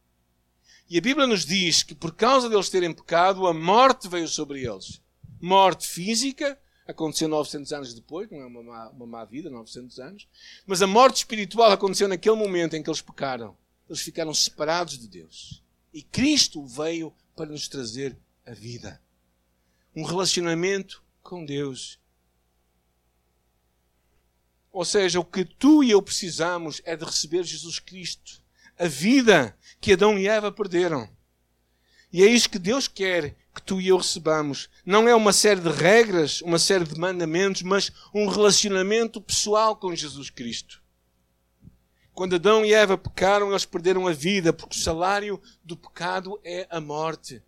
E 0.89 0.97
a 0.97 1.01
Bíblia 1.01 1.27
nos 1.27 1.45
diz 1.45 1.83
que 1.83 1.93
por 1.93 2.15
causa 2.15 2.49
deles 2.49 2.69
terem 2.69 2.93
pecado, 2.93 3.47
a 3.47 3.53
morte 3.53 4.07
veio 4.07 4.27
sobre 4.27 4.65
eles. 4.65 5.01
Morte 5.39 5.87
física, 5.87 6.59
aconteceu 6.87 7.27
900 7.27 7.71
anos 7.71 7.93
depois, 7.93 8.29
não 8.29 8.39
é 8.39 8.45
uma 8.45 8.63
má, 8.63 8.89
uma 8.89 9.05
má 9.05 9.25
vida, 9.25 9.49
900 9.49 9.99
anos. 9.99 10.27
Mas 10.65 10.81
a 10.81 10.87
morte 10.87 11.17
espiritual 11.17 11.71
aconteceu 11.71 12.07
naquele 12.07 12.35
momento 12.35 12.75
em 12.75 12.81
que 12.81 12.89
eles 12.89 13.01
pecaram. 13.01 13.55
Eles 13.87 14.01
ficaram 14.01 14.33
separados 14.33 14.97
de 14.97 15.07
Deus. 15.07 15.63
E 15.93 16.01
Cristo 16.03 16.65
veio 16.65 17.13
para 17.35 17.47
nos 17.47 17.67
trazer 17.67 18.17
a 18.45 18.53
vida. 18.53 19.01
Um 19.95 20.03
relacionamento 20.03 21.03
com 21.21 21.45
Deus. 21.45 21.99
Ou 24.71 24.85
seja, 24.85 25.19
o 25.19 25.25
que 25.25 25.43
tu 25.43 25.83
e 25.83 25.91
eu 25.91 26.01
precisamos 26.01 26.81
é 26.85 26.95
de 26.95 27.03
receber 27.03 27.43
Jesus 27.43 27.79
Cristo. 27.79 28.41
A 28.77 28.87
vida 28.87 29.57
que 29.81 29.93
Adão 29.93 30.17
e 30.17 30.27
Eva 30.27 30.51
perderam. 30.51 31.09
E 32.11 32.23
é 32.23 32.27
isso 32.27 32.49
que 32.49 32.59
Deus 32.59 32.87
quer 32.87 33.35
que 33.53 33.61
tu 33.61 33.81
e 33.81 33.87
eu 33.87 33.97
recebamos. 33.97 34.69
Não 34.85 35.07
é 35.07 35.13
uma 35.13 35.33
série 35.33 35.59
de 35.59 35.69
regras, 35.69 36.41
uma 36.41 36.57
série 36.57 36.85
de 36.85 36.97
mandamentos, 36.97 37.61
mas 37.61 37.91
um 38.13 38.27
relacionamento 38.27 39.21
pessoal 39.21 39.75
com 39.75 39.95
Jesus 39.95 40.29
Cristo. 40.29 40.81
Quando 42.13 42.35
Adão 42.35 42.65
e 42.65 42.73
Eva 42.73 42.97
pecaram, 42.97 43.49
eles 43.49 43.65
perderam 43.65 44.07
a 44.07 44.11
vida, 44.11 44.51
porque 44.51 44.75
o 44.75 44.79
salário 44.79 45.41
do 45.63 45.77
pecado 45.77 46.39
é 46.43 46.67
a 46.69 46.81
morte. 46.81 47.41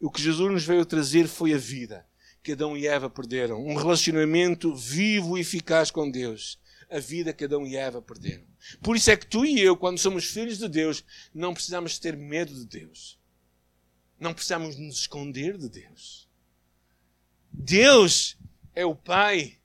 E 0.00 0.04
o 0.06 0.10
que 0.10 0.20
Jesus 0.20 0.52
nos 0.52 0.64
veio 0.64 0.84
trazer 0.84 1.26
foi 1.26 1.54
a 1.54 1.58
vida 1.58 2.06
que 2.48 2.52
Adão 2.52 2.76
e 2.76 2.86
Eva 2.86 3.10
perderam. 3.10 3.62
Um 3.62 3.74
relacionamento 3.74 4.74
vivo 4.74 5.36
e 5.36 5.42
eficaz 5.42 5.90
com 5.90 6.10
Deus. 6.10 6.58
A 6.90 6.98
vida 6.98 7.32
que 7.32 7.44
Adão 7.44 7.66
e 7.66 7.76
Eva 7.76 8.00
perderam. 8.00 8.44
Por 8.82 8.96
isso 8.96 9.10
é 9.10 9.16
que 9.16 9.26
tu 9.26 9.44
e 9.44 9.60
eu, 9.60 9.76
quando 9.76 9.98
somos 9.98 10.24
filhos 10.24 10.56
de 10.56 10.66
Deus, 10.66 11.04
não 11.34 11.52
precisamos 11.52 11.98
ter 11.98 12.16
medo 12.16 12.54
de 12.54 12.64
Deus. 12.64 13.18
Não 14.18 14.32
precisamos 14.32 14.76
nos 14.76 15.00
esconder 15.00 15.58
de 15.58 15.68
Deus. 15.68 16.26
Deus 17.52 18.38
é 18.74 18.86
o 18.86 18.94
Pai, 18.94 19.57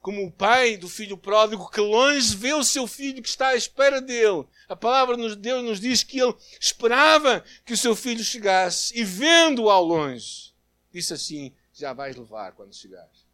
como 0.00 0.24
o 0.24 0.32
Pai 0.32 0.76
do 0.76 0.88
filho 0.88 1.16
pródigo 1.16 1.70
que 1.70 1.80
longe 1.80 2.34
vê 2.34 2.54
o 2.54 2.64
seu 2.64 2.86
filho 2.86 3.22
que 3.22 3.28
está 3.28 3.48
à 3.48 3.56
espera 3.56 4.00
dele. 4.00 4.46
A 4.68 4.74
palavra 4.74 5.16
de 5.16 5.36
Deus 5.36 5.62
nos 5.62 5.80
diz 5.80 6.02
que 6.02 6.18
ele 6.18 6.34
esperava 6.58 7.44
que 7.64 7.74
o 7.74 7.76
seu 7.76 7.94
filho 7.94 8.24
chegasse 8.24 8.98
e 8.98 9.04
vendo-o 9.04 9.70
ao 9.70 9.84
longe, 9.84 10.54
disse 10.90 11.12
assim: 11.12 11.52
Já 11.72 11.92
vais 11.92 12.16
levar 12.16 12.52
quando 12.52 12.74
chegares. 12.74 13.26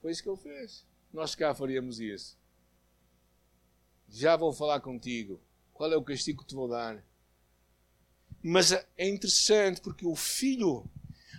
Foi 0.00 0.10
isso 0.10 0.22
que 0.22 0.28
ele 0.28 0.38
fez. 0.38 0.86
Nós 1.12 1.34
cá 1.34 1.54
faríamos 1.54 2.00
isso. 2.00 2.36
Já 4.08 4.36
vou 4.36 4.52
falar 4.52 4.80
contigo. 4.80 5.40
Qual 5.72 5.92
é 5.92 5.96
o 5.96 6.02
castigo 6.02 6.42
que 6.42 6.48
te 6.48 6.54
vou 6.54 6.68
dar? 6.68 7.04
Mas 8.42 8.72
é 8.72 9.08
interessante 9.08 9.80
porque 9.80 10.06
o 10.06 10.14
filho, 10.14 10.84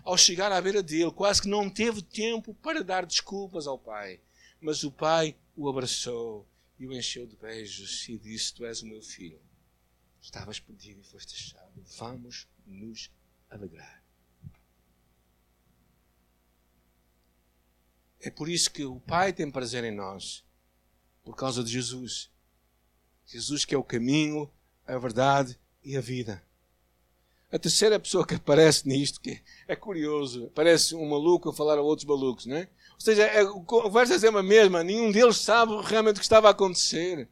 ao 0.03 0.17
chegar 0.17 0.51
à 0.51 0.59
beira 0.59 0.83
dele, 0.83 1.11
quase 1.11 1.41
que 1.41 1.47
não 1.47 1.69
teve 1.69 2.01
tempo 2.01 2.53
para 2.55 2.83
dar 2.83 3.05
desculpas 3.05 3.65
ao 3.65 3.77
pai. 3.77 4.19
Mas 4.65 4.83
o 4.83 4.91
pai 4.91 5.37
o 5.55 5.69
abraçou 5.69 6.43
e 6.79 6.87
o 6.87 6.91
encheu 6.91 7.27
de 7.27 7.35
beijos 7.35 8.09
e 8.09 8.17
disse: 8.17 8.51
Tu 8.51 8.65
és 8.65 8.81
o 8.81 8.87
meu 8.87 8.99
filho. 8.99 9.39
Estavas 10.19 10.59
perdido 10.59 11.01
e 11.01 11.03
foste 11.03 11.35
achado. 11.35 11.83
Vamos 11.99 12.47
nos 12.65 13.11
alegrar. 13.47 14.03
É 18.19 18.31
por 18.31 18.49
isso 18.49 18.71
que 18.71 18.83
o 18.83 18.99
Pai 19.01 19.31
tem 19.31 19.51
prazer 19.51 19.83
em 19.83 19.95
nós, 19.95 20.43
por 21.23 21.35
causa 21.35 21.63
de 21.63 21.71
Jesus. 21.71 22.31
Jesus 23.27 23.65
que 23.65 23.75
é 23.75 23.77
o 23.77 23.83
caminho, 23.83 24.51
a 24.87 24.97
verdade 24.97 25.59
e 25.83 25.95
a 25.95 26.01
vida. 26.01 26.43
A 27.51 27.59
terceira 27.59 27.99
pessoa 27.99 28.25
que 28.25 28.33
aparece 28.33 28.87
nisto, 28.87 29.21
que 29.21 29.43
é 29.67 29.75
curioso, 29.75 30.51
parece 30.55 30.95
um 30.95 31.07
maluco 31.07 31.49
a 31.49 31.53
falar 31.53 31.77
a 31.77 31.81
outros 31.83 32.07
malucos, 32.07 32.47
não 32.47 32.55
é? 32.55 32.67
Ou 32.95 33.01
seja, 33.01 33.23
é, 33.23 33.41
a 33.41 33.45
conversa 33.45 34.15
é 34.15 34.19
sempre 34.19 34.39
a 34.39 34.43
mesma, 34.43 34.83
nenhum 34.83 35.11
deles 35.11 35.37
sabe 35.37 35.73
realmente 35.83 36.15
o 36.15 36.19
que 36.19 36.25
estava 36.25 36.47
a 36.47 36.51
acontecer. 36.51 37.29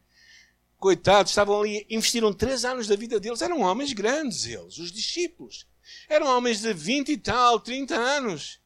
Coitados, 0.78 1.32
estavam 1.32 1.60
ali, 1.60 1.86
investiram 1.88 2.32
três 2.32 2.64
anos 2.64 2.86
da 2.86 2.94
vida 2.94 3.18
deles, 3.18 3.40
eram 3.40 3.62
homens 3.62 3.92
grandes 3.92 4.44
eles, 4.46 4.78
os 4.78 4.92
discípulos. 4.92 5.66
Eram 6.08 6.26
homens 6.26 6.60
de 6.60 6.72
20 6.72 7.12
e 7.12 7.16
tal, 7.16 7.58
30 7.58 7.94
anos. 7.94 8.60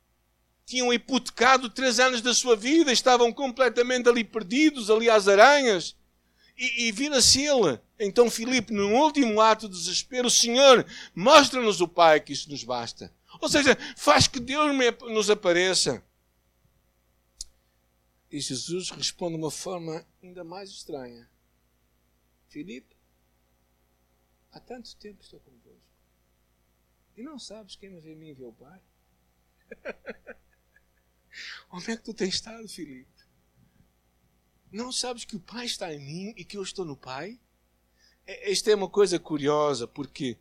Tinham 0.66 0.92
hipotecado 0.92 1.70
três 1.70 1.98
anos 1.98 2.20
da 2.20 2.34
sua 2.34 2.56
vida, 2.56 2.92
estavam 2.92 3.32
completamente 3.32 4.08
ali 4.08 4.24
perdidos, 4.24 4.90
ali 4.90 5.08
às 5.08 5.28
aranhas. 5.28 5.96
E, 6.56 6.88
e 6.88 6.92
vira-se 6.92 7.42
ele. 7.42 7.80
Então 7.98 8.30
Filipe, 8.30 8.72
no 8.72 8.92
último 8.94 9.40
ato 9.40 9.68
de 9.68 9.76
desespero, 9.76 10.28
Senhor, 10.28 10.84
mostra-nos 11.14 11.80
o 11.80 11.88
Pai, 11.88 12.20
que 12.20 12.32
isso 12.32 12.50
nos 12.50 12.64
basta. 12.64 13.12
Ou 13.40 13.48
seja, 13.48 13.78
faz 13.96 14.26
que 14.26 14.40
Deus 14.40 14.70
nos 15.08 15.30
apareça. 15.30 16.02
E 18.30 18.40
Jesus 18.40 18.90
responde 18.90 19.36
de 19.36 19.42
uma 19.42 19.50
forma 19.50 20.06
ainda 20.22 20.44
mais 20.44 20.70
estranha. 20.70 21.28
Filipe, 22.48 22.94
há 24.52 24.60
tanto 24.60 24.94
tempo 24.96 25.22
estou 25.22 25.40
convosco. 25.40 25.80
E 27.16 27.22
não 27.22 27.38
sabes 27.38 27.76
quem 27.76 27.90
me 27.90 28.00
vê 28.00 28.12
a 28.12 28.16
mim 28.16 28.32
vê 28.34 28.44
o 28.44 28.52
Pai? 28.52 28.80
Onde 31.70 31.90
é 31.90 31.96
que 31.96 32.04
tu 32.04 32.14
tens 32.14 32.34
estado, 32.34 32.68
Filipe? 32.68 33.10
Não 34.70 34.92
sabes 34.92 35.24
que 35.24 35.36
o 35.36 35.40
Pai 35.40 35.66
está 35.66 35.92
em 35.92 35.98
mim 35.98 36.34
e 36.36 36.44
que 36.44 36.56
eu 36.56 36.62
estou 36.62 36.84
no 36.84 36.96
Pai? 36.96 37.40
Esta 38.26 38.70
é 38.70 38.74
uma 38.74 38.90
coisa 38.90 39.18
curiosa, 39.18 39.86
porque 39.88 40.38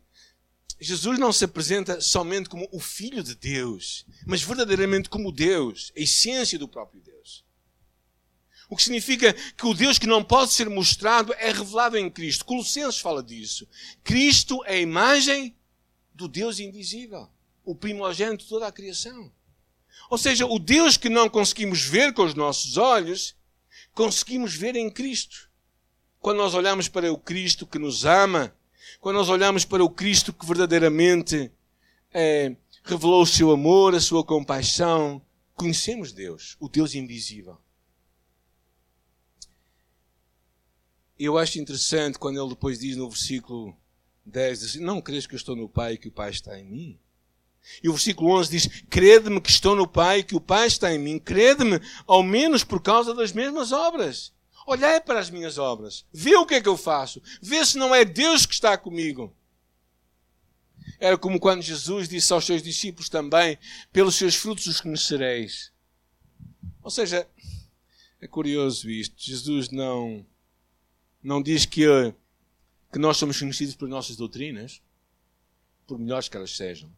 Jesus 0.78 1.18
não 1.18 1.32
se 1.32 1.44
apresenta 1.44 2.00
somente 2.00 2.48
como 2.48 2.68
o 2.70 2.78
Filho 2.78 3.22
de 3.22 3.34
Deus, 3.34 4.06
mas 4.26 4.42
verdadeiramente 4.42 5.08
como 5.08 5.32
Deus, 5.32 5.90
a 5.96 6.00
essência 6.00 6.58
do 6.58 6.68
próprio 6.68 7.00
Deus. 7.00 7.47
O 8.68 8.76
que 8.76 8.82
significa 8.82 9.32
que 9.32 9.66
o 9.66 9.72
Deus 9.72 9.98
que 9.98 10.06
não 10.06 10.22
pode 10.22 10.52
ser 10.52 10.68
mostrado 10.68 11.32
é 11.38 11.50
revelado 11.50 11.96
em 11.96 12.10
Cristo. 12.10 12.44
Colossenses 12.44 13.00
fala 13.00 13.22
disso. 13.22 13.66
Cristo 14.04 14.62
é 14.66 14.74
a 14.74 14.80
imagem 14.80 15.56
do 16.14 16.28
Deus 16.28 16.58
invisível, 16.58 17.28
o 17.64 17.74
primogênito 17.74 18.44
de 18.44 18.50
toda 18.50 18.66
a 18.66 18.72
criação. 18.72 19.32
Ou 20.10 20.18
seja, 20.18 20.46
o 20.46 20.58
Deus 20.58 20.96
que 20.96 21.08
não 21.08 21.28
conseguimos 21.28 21.82
ver 21.82 22.12
com 22.12 22.24
os 22.24 22.34
nossos 22.34 22.76
olhos 22.76 23.34
conseguimos 23.94 24.54
ver 24.54 24.76
em 24.76 24.90
Cristo. 24.90 25.48
Quando 26.20 26.38
nós 26.38 26.54
olhamos 26.54 26.88
para 26.88 27.12
o 27.12 27.18
Cristo 27.18 27.66
que 27.66 27.78
nos 27.78 28.04
ama, 28.04 28.54
quando 29.00 29.16
nós 29.16 29.28
olhamos 29.28 29.64
para 29.64 29.84
o 29.84 29.90
Cristo 29.90 30.32
que 30.32 30.46
verdadeiramente 30.46 31.50
é, 32.12 32.54
revelou 32.84 33.22
o 33.22 33.26
seu 33.26 33.50
amor, 33.50 33.94
a 33.94 34.00
sua 34.00 34.24
compaixão, 34.24 35.22
conhecemos 35.54 36.12
Deus, 36.12 36.56
o 36.60 36.68
Deus 36.68 36.94
invisível. 36.94 37.58
Eu 41.18 41.36
acho 41.36 41.58
interessante 41.58 42.18
quando 42.18 42.40
ele 42.40 42.50
depois 42.50 42.78
diz 42.78 42.96
no 42.96 43.08
versículo 43.08 43.76
10, 44.24 44.60
diz, 44.60 44.74
não 44.76 45.00
crees 45.00 45.26
que 45.26 45.34
eu 45.34 45.38
estou 45.38 45.56
no 45.56 45.68
Pai 45.68 45.94
e 45.94 45.98
que 45.98 46.08
o 46.08 46.12
Pai 46.12 46.30
está 46.30 46.58
em 46.58 46.64
mim? 46.64 46.98
E 47.82 47.88
o 47.88 47.92
versículo 47.92 48.30
11 48.38 48.50
diz: 48.50 48.82
Crede-me 48.88 49.40
que 49.40 49.50
estou 49.50 49.74
no 49.74 49.86
Pai, 49.86 50.22
que 50.22 50.34
o 50.34 50.40
Pai 50.40 50.66
está 50.66 50.92
em 50.92 50.98
mim. 50.98 51.18
Crede-me, 51.18 51.80
ao 52.06 52.22
menos 52.22 52.64
por 52.64 52.80
causa 52.80 53.14
das 53.14 53.32
mesmas 53.32 53.72
obras. 53.72 54.32
Olhai 54.66 55.00
para 55.00 55.18
as 55.18 55.30
minhas 55.30 55.58
obras. 55.58 56.04
Vê 56.12 56.36
o 56.36 56.46
que 56.46 56.54
é 56.54 56.60
que 56.60 56.68
eu 56.68 56.76
faço. 56.76 57.22
Vê 57.40 57.64
se 57.64 57.78
não 57.78 57.94
é 57.94 58.04
Deus 58.04 58.46
que 58.46 58.54
está 58.54 58.76
comigo. 58.76 59.34
Era 60.98 61.16
como 61.16 61.38
quando 61.38 61.62
Jesus 61.62 62.08
disse 62.08 62.32
aos 62.32 62.44
seus 62.44 62.62
discípulos 62.62 63.08
também: 63.08 63.58
Pelos 63.92 64.14
seus 64.14 64.34
frutos 64.34 64.66
os 64.66 64.80
conhecereis. 64.80 65.72
Ou 66.82 66.90
seja, 66.90 67.28
é 68.20 68.26
curioso 68.26 68.90
isto. 68.90 69.14
Jesus 69.18 69.70
não, 69.70 70.24
não 71.28 71.42
diz 71.42 71.66
que, 71.66 71.84
que 72.90 72.98
nós 72.98 73.18
somos 73.18 73.38
conhecidos 73.38 73.76
por 73.76 73.86
nossas 73.86 74.16
doutrinas, 74.16 74.80
por 75.86 75.98
melhores 75.98 76.26
que 76.26 76.36
elas 76.38 76.56
sejam. 76.56 76.90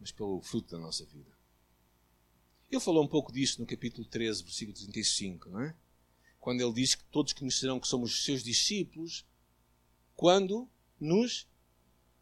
mas 0.00 0.10
pelo 0.10 0.40
fruto 0.40 0.70
da 0.70 0.78
nossa 0.78 1.04
vida. 1.04 1.30
Ele 2.70 2.80
falou 2.80 3.04
um 3.04 3.08
pouco 3.08 3.30
disso 3.30 3.60
no 3.60 3.66
capítulo 3.66 4.06
13, 4.06 4.42
versículo 4.42 4.74
35, 4.74 5.50
não 5.50 5.60
é? 5.60 5.76
Quando 6.40 6.62
ele 6.62 6.72
diz 6.72 6.94
que 6.94 7.04
todos 7.04 7.34
conhecerão 7.34 7.78
que 7.78 7.86
somos 7.86 8.24
seus 8.24 8.42
discípulos 8.42 9.26
quando 10.16 10.66
nos 10.98 11.46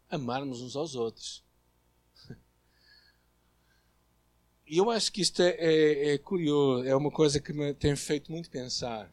amarmos 0.09 0.61
uns 0.61 0.75
aos 0.75 0.95
outros. 0.95 1.45
E 4.65 4.79
eu 4.79 4.91
acho 4.91 5.13
que 5.13 5.21
isto 5.21 5.41
é, 5.41 5.51
é, 5.51 6.13
é, 6.13 6.17
curioso, 6.17 6.85
é 6.85 6.93
uma 6.93 7.09
coisa 7.09 7.39
que 7.39 7.53
me 7.53 7.73
tem 7.73 7.95
feito 7.95 8.29
muito 8.33 8.49
pensar. 8.49 9.09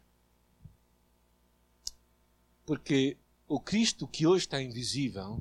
Porque 2.65 3.17
o 3.47 3.61
Cristo 3.61 4.07
que 4.07 4.27
hoje 4.27 4.45
está 4.47 4.61
invisível 4.61 5.39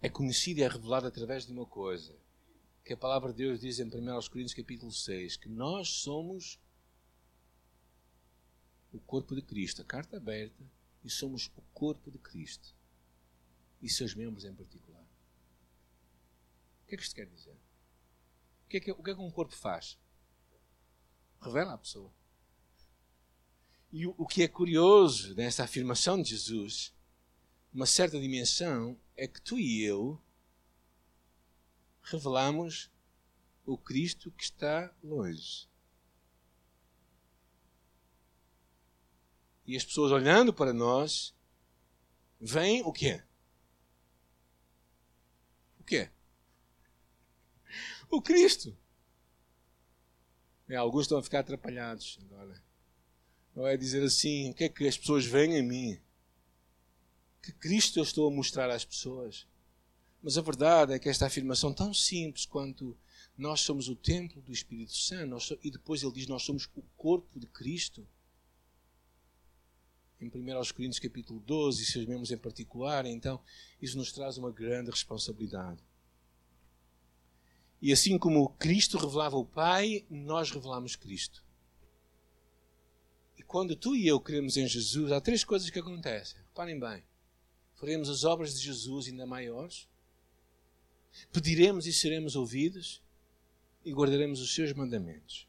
é 0.00 0.08
conhecido 0.08 0.60
e 0.60 0.62
é 0.62 0.68
revelado 0.68 1.06
através 1.06 1.46
de 1.46 1.52
uma 1.52 1.66
coisa. 1.66 2.14
Que 2.84 2.92
a 2.92 2.96
palavra 2.96 3.32
de 3.32 3.38
Deus 3.38 3.60
diz 3.60 3.78
em 3.78 3.86
1 3.86 3.90
Coríntios 4.28 4.54
capítulo 4.54 4.92
6, 4.92 5.36
que 5.36 5.48
nós 5.48 5.88
somos 5.88 6.58
o 8.92 8.98
corpo 9.00 9.34
de 9.34 9.42
Cristo, 9.42 9.82
a 9.82 9.84
carta 9.84 10.16
aberta, 10.16 10.62
e 11.04 11.08
somos 11.08 11.50
o 11.56 11.62
corpo 11.72 12.10
de 12.10 12.18
Cristo. 12.18 12.74
E 13.80 13.88
seus 13.88 14.14
membros 14.14 14.44
em 14.44 14.54
particular. 14.54 15.06
O 16.84 16.88
que 16.88 16.94
é 16.94 16.98
que 16.98 17.02
isto 17.02 17.14
quer 17.14 17.26
dizer? 17.26 17.56
que 18.72 18.78
é 18.78 18.80
que, 18.80 18.90
o 18.92 19.02
que 19.02 19.10
é 19.10 19.14
que 19.14 19.20
um 19.20 19.30
corpo 19.30 19.54
faz? 19.54 19.98
Revela 21.42 21.74
a 21.74 21.78
pessoa. 21.78 22.10
E 23.92 24.06
o, 24.06 24.14
o 24.16 24.26
que 24.26 24.42
é 24.42 24.48
curioso 24.48 25.34
nesta 25.34 25.64
afirmação 25.64 26.20
de 26.20 26.30
Jesus, 26.30 26.94
uma 27.72 27.86
certa 27.86 28.18
dimensão, 28.18 28.98
é 29.16 29.28
que 29.28 29.40
tu 29.40 29.58
e 29.58 29.82
eu 29.82 30.20
revelamos 32.02 32.90
o 33.64 33.76
Cristo 33.76 34.30
que 34.30 34.44
está 34.44 34.92
longe. 35.02 35.68
E 39.66 39.76
as 39.76 39.84
pessoas 39.84 40.10
olhando 40.10 40.52
para 40.52 40.72
nós, 40.72 41.34
veem 42.40 42.82
o 42.82 42.92
quê? 42.92 43.22
O 45.78 45.84
quê? 45.84 46.10
o 48.12 48.20
Cristo. 48.20 48.76
É, 50.68 50.76
alguns 50.76 51.02
estão 51.02 51.18
a 51.18 51.22
ficar 51.22 51.40
atrapalhados 51.40 52.18
agora. 52.22 52.62
Não 53.54 53.66
é 53.66 53.76
dizer 53.76 54.02
assim, 54.02 54.50
o 54.50 54.54
que 54.54 54.64
é 54.64 54.68
que 54.68 54.86
as 54.86 54.96
pessoas 54.96 55.26
veem 55.26 55.56
em 55.56 55.62
mim? 55.62 56.00
Que 57.42 57.52
Cristo 57.52 57.98
eu 57.98 58.02
estou 58.02 58.28
a 58.28 58.34
mostrar 58.34 58.70
às 58.70 58.84
pessoas. 58.84 59.46
Mas 60.22 60.38
a 60.38 60.42
verdade 60.42 60.92
é 60.94 60.98
que 60.98 61.08
esta 61.08 61.26
afirmação 61.26 61.74
tão 61.74 61.92
simples 61.92 62.46
quanto 62.46 62.96
nós 63.36 63.60
somos 63.60 63.88
o 63.88 63.96
templo 63.96 64.40
do 64.40 64.52
Espírito 64.52 64.94
Santo, 64.94 65.58
e 65.62 65.70
depois 65.70 66.02
ele 66.02 66.12
diz 66.12 66.26
nós 66.26 66.42
somos 66.42 66.68
o 66.76 66.82
corpo 66.96 67.40
de 67.40 67.46
Cristo. 67.46 68.06
Em 70.20 70.28
1 70.28 70.30
Coríntios 70.72 71.00
capítulo 71.00 71.40
12, 71.40 71.82
e 71.82 71.86
seus 71.86 72.06
membros 72.06 72.30
em 72.30 72.38
particular, 72.38 73.04
então 73.06 73.42
isso 73.80 73.98
nos 73.98 74.12
traz 74.12 74.38
uma 74.38 74.52
grande 74.52 74.90
responsabilidade. 74.90 75.82
E 77.80 77.92
assim 77.92 78.16
como 78.16 78.48
Cristo 78.50 78.96
revelava 78.96 79.36
o 79.36 79.44
Pai, 79.44 80.06
nós 80.08 80.52
revelamos 80.52 80.94
Cristo. 80.94 81.41
Quando 83.52 83.76
tu 83.76 83.94
e 83.94 84.08
eu 84.08 84.18
cremos 84.18 84.56
em 84.56 84.66
Jesus, 84.66 85.12
há 85.12 85.20
três 85.20 85.44
coisas 85.44 85.68
que 85.68 85.78
acontecem. 85.78 86.38
Reparem 86.38 86.80
bem. 86.80 87.04
Faremos 87.74 88.08
as 88.08 88.24
obras 88.24 88.54
de 88.54 88.64
Jesus 88.64 89.08
ainda 89.08 89.26
maiores. 89.26 89.86
Pediremos 91.30 91.86
e 91.86 91.92
seremos 91.92 92.34
ouvidos. 92.34 93.02
E 93.84 93.92
guardaremos 93.92 94.40
os 94.40 94.54
seus 94.54 94.72
mandamentos. 94.72 95.46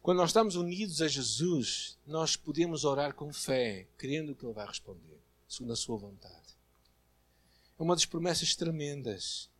Quando 0.00 0.18
nós 0.18 0.30
estamos 0.30 0.54
unidos 0.54 1.02
a 1.02 1.08
Jesus, 1.08 1.98
nós 2.06 2.36
podemos 2.36 2.84
orar 2.84 3.12
com 3.12 3.32
fé, 3.32 3.88
crendo 3.98 4.36
que 4.36 4.46
Ele 4.46 4.52
vai 4.52 4.68
responder, 4.68 5.18
segundo 5.48 5.72
a 5.72 5.76
Sua 5.76 5.96
vontade. 5.96 6.56
É 7.76 7.82
uma 7.82 7.96
das 7.96 8.06
promessas 8.06 8.54
tremendas 8.54 9.50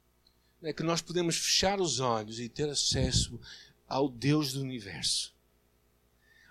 é 0.62 0.72
que 0.72 0.84
nós 0.84 1.02
podemos 1.02 1.36
fechar 1.36 1.80
os 1.80 1.98
olhos 1.98 2.38
e 2.38 2.48
ter 2.48 2.68
acesso 2.68 3.40
ao 3.88 4.08
Deus 4.08 4.52
do 4.52 4.60
universo, 4.60 5.31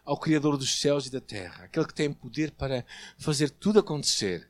ao 0.04 0.18
Criador 0.18 0.58
dos 0.58 0.80
céus 0.80 1.08
e 1.08 1.12
da 1.12 1.22
terra, 1.22 1.66
aquele 1.66 1.86
que 1.86 1.94
tem 1.94 2.12
poder 2.12 2.52
para 2.52 2.86
fazer 3.18 3.50
tudo 3.50 3.80
acontecer, 3.80 4.50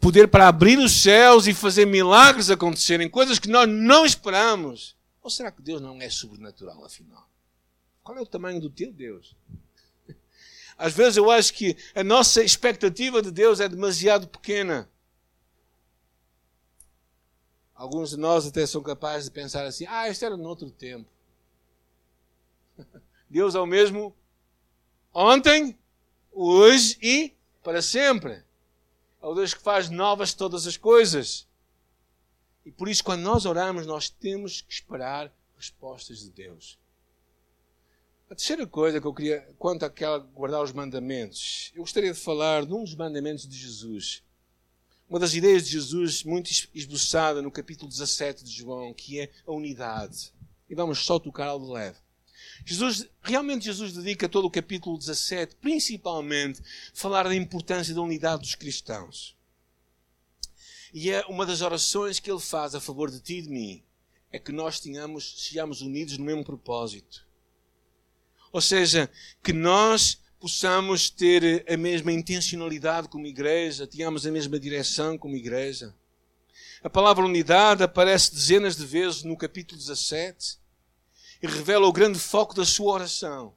poder 0.00 0.28
para 0.28 0.48
abrir 0.48 0.78
os 0.78 1.02
céus 1.02 1.46
e 1.46 1.54
fazer 1.54 1.86
milagres 1.86 2.50
acontecerem, 2.50 3.08
coisas 3.08 3.38
que 3.38 3.48
nós 3.48 3.68
não 3.68 4.04
esperamos. 4.06 4.96
Ou 5.22 5.30
será 5.30 5.50
que 5.50 5.60
Deus 5.60 5.80
não 5.80 6.00
é 6.00 6.08
sobrenatural, 6.08 6.84
afinal? 6.84 7.28
Qual 8.02 8.16
é 8.16 8.20
o 8.22 8.26
tamanho 8.26 8.60
do 8.60 8.70
teu 8.70 8.92
Deus? 8.92 9.36
Às 10.78 10.94
vezes 10.94 11.18
eu 11.18 11.30
acho 11.30 11.52
que 11.52 11.76
a 11.94 12.02
nossa 12.02 12.42
expectativa 12.42 13.20
de 13.20 13.30
Deus 13.30 13.60
é 13.60 13.68
demasiado 13.68 14.26
pequena. 14.26 14.88
Alguns 17.74 18.10
de 18.10 18.16
nós 18.16 18.46
até 18.46 18.66
são 18.66 18.82
capazes 18.82 19.26
de 19.26 19.30
pensar 19.30 19.66
assim: 19.66 19.84
ah, 19.86 20.08
isto 20.08 20.24
era 20.24 20.36
noutro 20.36 20.70
tempo. 20.70 21.08
Deus 23.28 23.54
é 23.54 23.60
o 23.60 23.66
mesmo 23.66 24.16
ontem, 25.12 25.78
hoje 26.32 26.98
e 27.02 27.34
para 27.62 27.82
sempre. 27.82 28.42
É 29.20 29.26
o 29.26 29.34
Deus 29.34 29.54
que 29.54 29.60
faz 29.60 29.88
novas 29.90 30.32
todas 30.32 30.66
as 30.66 30.76
coisas. 30.76 31.46
E 32.64 32.70
por 32.70 32.88
isso, 32.88 33.02
quando 33.02 33.22
nós 33.22 33.46
oramos, 33.46 33.86
nós 33.86 34.08
temos 34.08 34.60
que 34.60 34.72
esperar 34.72 35.32
respostas 35.56 36.20
de 36.20 36.30
Deus. 36.30 36.78
A 38.30 38.34
terceira 38.34 38.66
coisa 38.66 39.00
que 39.00 39.06
eu 39.06 39.14
queria, 39.14 39.48
quanto 39.58 39.84
àquela 39.84 40.18
guardar 40.18 40.62
os 40.62 40.72
mandamentos, 40.72 41.72
eu 41.74 41.82
gostaria 41.82 42.12
de 42.12 42.18
falar 42.18 42.66
de 42.66 42.74
um 42.74 42.84
dos 42.84 42.94
mandamentos 42.94 43.48
de 43.48 43.56
Jesus 43.56 44.22
uma 45.08 45.18
das 45.18 45.32
ideias 45.32 45.64
de 45.64 45.72
Jesus 45.72 46.22
muito 46.22 46.50
esboçada 46.74 47.40
no 47.40 47.50
capítulo 47.50 47.88
17 47.88 48.44
de 48.44 48.52
João, 48.52 48.92
que 48.92 49.18
é 49.20 49.30
a 49.46 49.52
unidade. 49.52 50.34
E 50.68 50.74
vamos 50.74 50.98
só 50.98 51.18
tocar 51.18 51.46
algo 51.46 51.72
leve. 51.72 51.96
Jesus, 52.68 53.08
realmente 53.22 53.64
Jesus 53.64 53.94
dedica 53.94 54.28
todo 54.28 54.44
o 54.44 54.50
capítulo 54.50 54.98
17, 54.98 55.56
principalmente, 55.56 56.60
a 56.60 56.64
falar 56.92 57.22
da 57.22 57.34
importância 57.34 57.94
da 57.94 58.02
unidade 58.02 58.42
dos 58.42 58.54
cristãos. 58.54 59.34
E 60.92 61.10
é 61.10 61.24
uma 61.28 61.46
das 61.46 61.62
orações 61.62 62.20
que 62.20 62.30
ele 62.30 62.38
faz 62.38 62.74
a 62.74 62.80
favor 62.80 63.10
de 63.10 63.20
ti 63.20 63.38
e 63.38 63.42
de 63.42 63.48
mim, 63.48 63.82
é 64.30 64.38
que 64.38 64.52
nós 64.52 64.80
tenhamos, 64.80 65.46
sejamos 65.46 65.80
unidos 65.80 66.18
no 66.18 66.26
mesmo 66.26 66.44
propósito. 66.44 67.26
Ou 68.52 68.60
seja, 68.60 69.10
que 69.42 69.54
nós 69.54 70.20
possamos 70.38 71.08
ter 71.08 71.64
a 71.72 71.76
mesma 71.76 72.12
intencionalidade 72.12 73.08
como 73.08 73.26
igreja, 73.26 73.86
tenhamos 73.86 74.26
a 74.26 74.30
mesma 74.30 74.60
direção 74.60 75.16
como 75.16 75.34
igreja. 75.34 75.94
A 76.82 76.90
palavra 76.90 77.24
unidade 77.24 77.82
aparece 77.82 78.34
dezenas 78.34 78.76
de 78.76 78.84
vezes 78.84 79.22
no 79.22 79.38
capítulo 79.38 79.80
17 79.80 80.58
e 81.42 81.46
revela 81.46 81.86
o 81.86 81.92
grande 81.92 82.18
foco 82.18 82.54
da 82.54 82.64
sua 82.64 82.94
oração. 82.94 83.54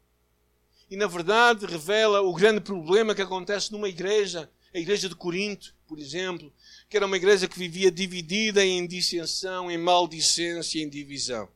E, 0.89 0.95
na 0.95 1.07
verdade, 1.07 1.65
revela 1.65 2.21
o 2.21 2.33
grande 2.33 2.59
problema 2.59 3.15
que 3.15 3.21
acontece 3.21 3.71
numa 3.71 3.87
igreja, 3.87 4.51
a 4.73 4.77
igreja 4.77 5.07
de 5.07 5.15
Corinto, 5.15 5.73
por 5.87 5.99
exemplo, 5.99 6.53
que 6.89 6.97
era 6.97 7.05
uma 7.05 7.17
igreja 7.17 7.47
que 7.47 7.57
vivia 7.57 7.91
dividida 7.91 8.65
em 8.65 8.85
dissensão, 8.85 9.71
em 9.71 9.77
maldicência, 9.77 10.81
em 10.81 10.89
divisão. 10.89 11.49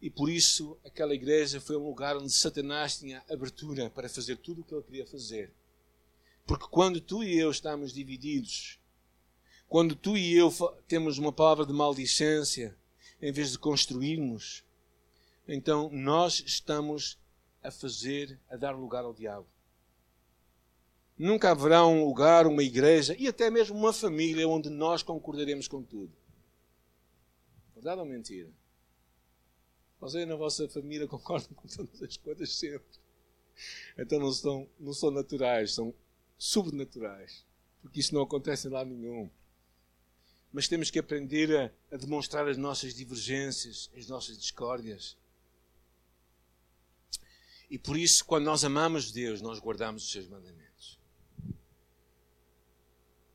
E 0.00 0.10
por 0.10 0.30
isso 0.30 0.78
aquela 0.84 1.14
igreja 1.14 1.60
foi 1.60 1.76
um 1.76 1.84
lugar 1.84 2.16
onde 2.16 2.30
Satanás 2.30 2.98
tinha 2.98 3.24
abertura 3.28 3.90
para 3.90 4.08
fazer 4.08 4.36
tudo 4.36 4.60
o 4.60 4.64
que 4.64 4.74
ele 4.74 4.82
queria 4.84 5.06
fazer. 5.06 5.52
Porque 6.46 6.66
quando 6.70 7.00
tu 7.00 7.24
e 7.24 7.36
eu 7.36 7.50
estamos 7.50 7.92
divididos, 7.92 8.78
quando 9.68 9.96
tu 9.96 10.16
e 10.16 10.32
eu 10.36 10.52
temos 10.86 11.18
uma 11.18 11.32
palavra 11.32 11.66
de 11.66 11.72
maldicência, 11.72 12.76
em 13.20 13.32
vez 13.32 13.52
de 13.52 13.58
construirmos, 13.58 14.64
então 15.48 15.90
nós 15.90 16.42
estamos 16.44 17.18
a 17.62 17.70
fazer, 17.70 18.38
a 18.48 18.56
dar 18.56 18.72
lugar 18.72 19.04
ao 19.04 19.14
diabo. 19.14 19.46
Nunca 21.18 21.50
haverá 21.50 21.86
um 21.86 22.04
lugar, 22.04 22.46
uma 22.46 22.62
igreja 22.62 23.16
e 23.18 23.26
até 23.26 23.50
mesmo 23.50 23.76
uma 23.76 23.92
família 23.92 24.46
onde 24.46 24.68
nós 24.68 25.02
concordaremos 25.02 25.66
com 25.66 25.82
tudo. 25.82 26.12
Verdade 27.74 28.00
ou 28.00 28.06
mentira? 28.06 28.50
Vocês 29.98 30.28
na 30.28 30.36
vossa 30.36 30.68
família 30.68 31.06
concordam 31.08 31.48
com 31.54 31.66
todas 31.66 32.02
as 32.02 32.16
coisas 32.16 32.54
sempre. 32.54 32.98
Então 33.96 34.18
não 34.18 34.32
são, 34.32 34.68
não 34.78 34.92
são 34.92 35.10
naturais, 35.10 35.74
são 35.74 35.94
sobrenaturais. 36.36 37.46
Porque 37.80 38.00
isso 38.00 38.14
não 38.14 38.22
acontece 38.22 38.68
em 38.68 38.70
lado 38.70 38.90
nenhum. 38.90 39.30
Mas 40.56 40.68
temos 40.68 40.90
que 40.90 40.98
aprender 40.98 41.54
a, 41.54 41.70
a 41.94 41.98
demonstrar 41.98 42.48
as 42.48 42.56
nossas 42.56 42.94
divergências, 42.94 43.90
as 43.94 44.06
nossas 44.06 44.38
discórdias. 44.38 45.14
E 47.70 47.78
por 47.78 47.94
isso, 47.94 48.24
quando 48.24 48.46
nós 48.46 48.64
amamos 48.64 49.12
Deus, 49.12 49.42
nós 49.42 49.58
guardamos 49.58 50.04
os 50.04 50.10
seus 50.10 50.26
mandamentos. 50.26 50.98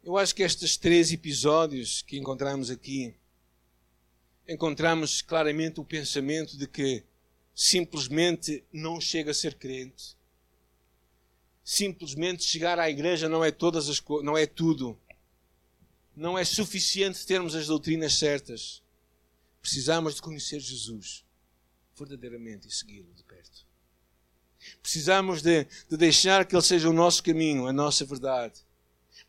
Eu 0.04 0.18
acho 0.18 0.34
que 0.34 0.42
estes 0.42 0.76
três 0.78 1.12
episódios 1.12 2.02
que 2.02 2.18
encontramos 2.18 2.72
aqui, 2.72 3.14
encontramos 4.48 5.22
claramente 5.22 5.80
o 5.80 5.86
pensamento 5.86 6.58
de 6.58 6.66
que 6.66 7.04
simplesmente 7.54 8.64
não 8.74 9.00
chega 9.00 9.30
a 9.30 9.36
ser 9.36 9.54
crente. 9.54 10.18
Simplesmente 11.64 12.44
chegar 12.44 12.80
à 12.80 12.90
igreja 12.90 13.30
não 13.30 13.46
é 13.46 13.52
todas 13.52 13.90
as 13.90 14.02
não 14.24 14.36
é 14.36 14.48
tudo. 14.48 14.98
Não 16.16 16.38
é 16.38 16.44
suficiente 16.44 17.26
termos 17.26 17.56
as 17.56 17.68
doutrinas 17.68 18.14
certas. 18.14 18.82
Precisamos 19.62 20.16
de 20.16 20.22
conhecer 20.22 20.60
Jesus 20.60 21.24
verdadeiramente 21.96 22.68
e 22.68 22.72
segui-lo 22.72 23.14
de 23.14 23.24
perto. 23.24 23.66
Precisamos 24.82 25.42
de, 25.42 25.66
de 25.90 25.98
deixar 25.98 26.46
que 26.46 26.56
Ele 26.56 26.62
seja 26.62 26.90
o 26.90 26.94
nosso 26.94 27.24
caminho, 27.24 27.68
a 27.68 27.74
nossa 27.74 28.06
verdade. 28.06 28.62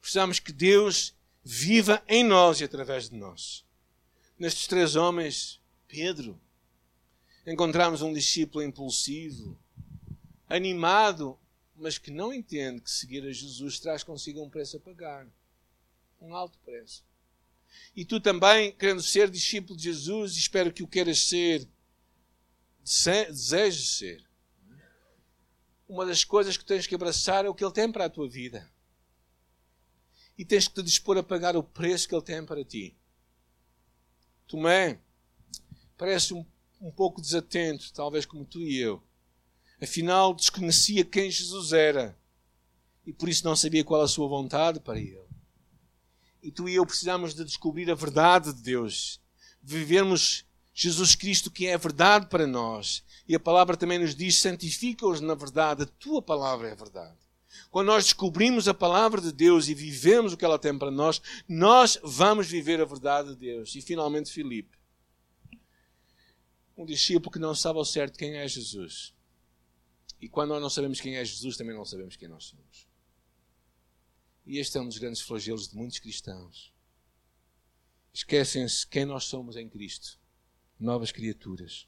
Precisamos 0.01 0.39
que 0.39 0.53
Deus 0.53 1.15
viva 1.45 2.03
em 2.09 2.25
nós 2.25 2.61
e 2.61 2.65
através 2.65 3.09
de 3.09 3.17
nós. 3.17 3.65
Nestes 4.39 4.67
três 4.67 4.97
homens, 4.97 5.61
Pedro, 5.87 6.41
encontramos 7.47 8.03
um 8.03 8.13
discípulo 8.13 8.65
impulsivo, 8.65 9.59
animado, 10.49 11.39
mas 11.77 11.99
que 11.99 12.11
não 12.11 12.33
entende 12.33 12.81
que 12.81 12.91
seguir 12.91 13.25
a 13.25 13.33
Jesus 13.33 13.79
traz 13.79 14.03
consigo 14.03 14.43
um 14.43 14.51
preço 14.51 14.77
a 14.77 14.81
pagar 14.81 15.27
um 16.23 16.35
alto 16.35 16.59
preço. 16.59 17.05
E 17.97 18.05
tu 18.05 18.21
também, 18.21 18.73
querendo 18.73 19.03
ser 19.03 19.31
discípulo 19.31 19.77
de 19.77 19.85
Jesus, 19.85 20.37
espero 20.37 20.73
que 20.73 20.83
o 20.83 20.89
queiras 20.89 21.19
ser, 21.19 21.69
desejes 22.83 23.97
ser. 23.97 24.27
Uma 25.89 26.07
das 26.07 26.25
coisas 26.25 26.57
que 26.57 26.65
tens 26.65 26.87
que 26.87 26.95
abraçar 26.95 27.45
é 27.45 27.49
o 27.49 27.55
que 27.55 27.65
Ele 27.65 27.73
tem 27.73 27.91
para 27.91 28.07
a 28.07 28.11
tua 28.11 28.29
vida. 28.29 28.71
E 30.39 30.45
tens 30.45 30.69
que 30.69 30.75
te 30.75 30.83
dispor 30.83 31.19
a 31.19 31.23
pagar 31.23 31.57
o 31.57 31.63
preço 31.63 32.09
que 32.09 32.15
Ele 32.15 32.23
tem 32.23 32.45
para 32.45 32.65
ti. 32.65 32.97
Tomé 34.47 35.01
parece 35.97 36.33
um 36.33 36.45
um 36.83 36.91
pouco 36.91 37.23
desatento, 37.23 37.93
talvez 37.93 38.27
como 38.27 38.45
tu 38.45 38.61
e 38.61 38.77
eu. 38.77 39.01
Afinal, 39.81 40.35
desconhecia 40.35 41.05
quem 41.05 41.31
Jesus 41.31 41.73
era 41.73 42.19
e 43.07 43.13
por 43.13 43.29
isso 43.29 43.45
não 43.45 43.55
sabia 43.55 43.85
qual 43.85 44.03
a 44.03 44.09
sua 44.09 44.29
vontade 44.29 44.81
para 44.81 44.99
ele. 44.99 45.32
E 46.43 46.51
tu 46.51 46.69
e 46.69 46.75
eu 46.75 46.85
precisamos 46.85 47.35
de 47.35 47.45
descobrir 47.45 47.91
a 47.91 47.95
verdade 47.95 48.53
de 48.53 48.63
Deus, 48.63 49.21
vivermos 49.63 50.45
Jesus 50.75 51.15
Cristo 51.15 51.51
que 51.51 51.67
é 51.67 51.75
a 51.75 51.79
verdade 51.79 52.27
para 52.27 52.47
nós. 52.47 53.05
E 53.29 53.35
a 53.35 53.41
palavra 53.41 53.77
também 53.77 53.99
nos 53.99 54.15
diz: 54.15 54.39
santifica-os 54.39 55.21
na 55.21 55.35
verdade, 55.35 55.85
a 55.85 55.87
tua 55.87 56.21
palavra 56.21 56.69
é 56.69 56.73
a 56.73 56.77
verdade. 56.77 57.17
Quando 57.71 57.89
nós 57.89 58.05
descobrimos 58.05 58.67
a 58.67 58.75
palavra 58.75 59.21
de 59.21 59.31
Deus 59.31 59.69
e 59.69 59.75
vivemos 59.75 60.33
o 60.33 60.37
que 60.37 60.45
ela 60.45 60.59
tem 60.59 60.77
para 60.77 60.91
nós, 60.91 61.21
nós 61.49 61.99
vamos 62.03 62.47
viver 62.47 62.81
a 62.81 62.85
verdade 62.85 63.29
de 63.31 63.37
Deus. 63.37 63.75
E 63.75 63.81
finalmente, 63.81 64.33
Filipe 64.33 64.83
um 66.77 66.87
discípulo 66.87 67.31
que 67.31 67.39
não 67.39 67.55
sabe 67.55 67.79
ao 67.79 67.85
certo 67.85 68.19
quem 68.19 68.37
é 68.37 68.47
Jesus. 68.47 69.15
E 70.21 70.29
quando 70.29 70.51
nós 70.51 70.63
não 70.63 70.71
sabemos 70.71 71.01
quem 71.01 71.17
é 71.17 71.25
Jesus, 71.25 71.57
também 71.57 71.75
não 71.75 71.85
sabemos 71.85 72.17
quem 72.17 72.29
nós 72.29 72.45
somos. 72.45 72.87
E 74.45 74.59
este 74.59 74.77
é 74.77 74.81
um 74.81 74.87
dos 74.87 74.99
grandes 74.99 75.21
flagelos 75.21 75.69
de 75.69 75.77
muitos 75.77 75.99
cristãos. 75.99 76.73
Esquecem-se 78.13 78.87
quem 78.87 79.05
nós 79.05 79.25
somos 79.25 79.57
em 79.57 79.69
Cristo. 79.69 80.19
Novas 80.79 81.13
criaturas. 81.13 81.87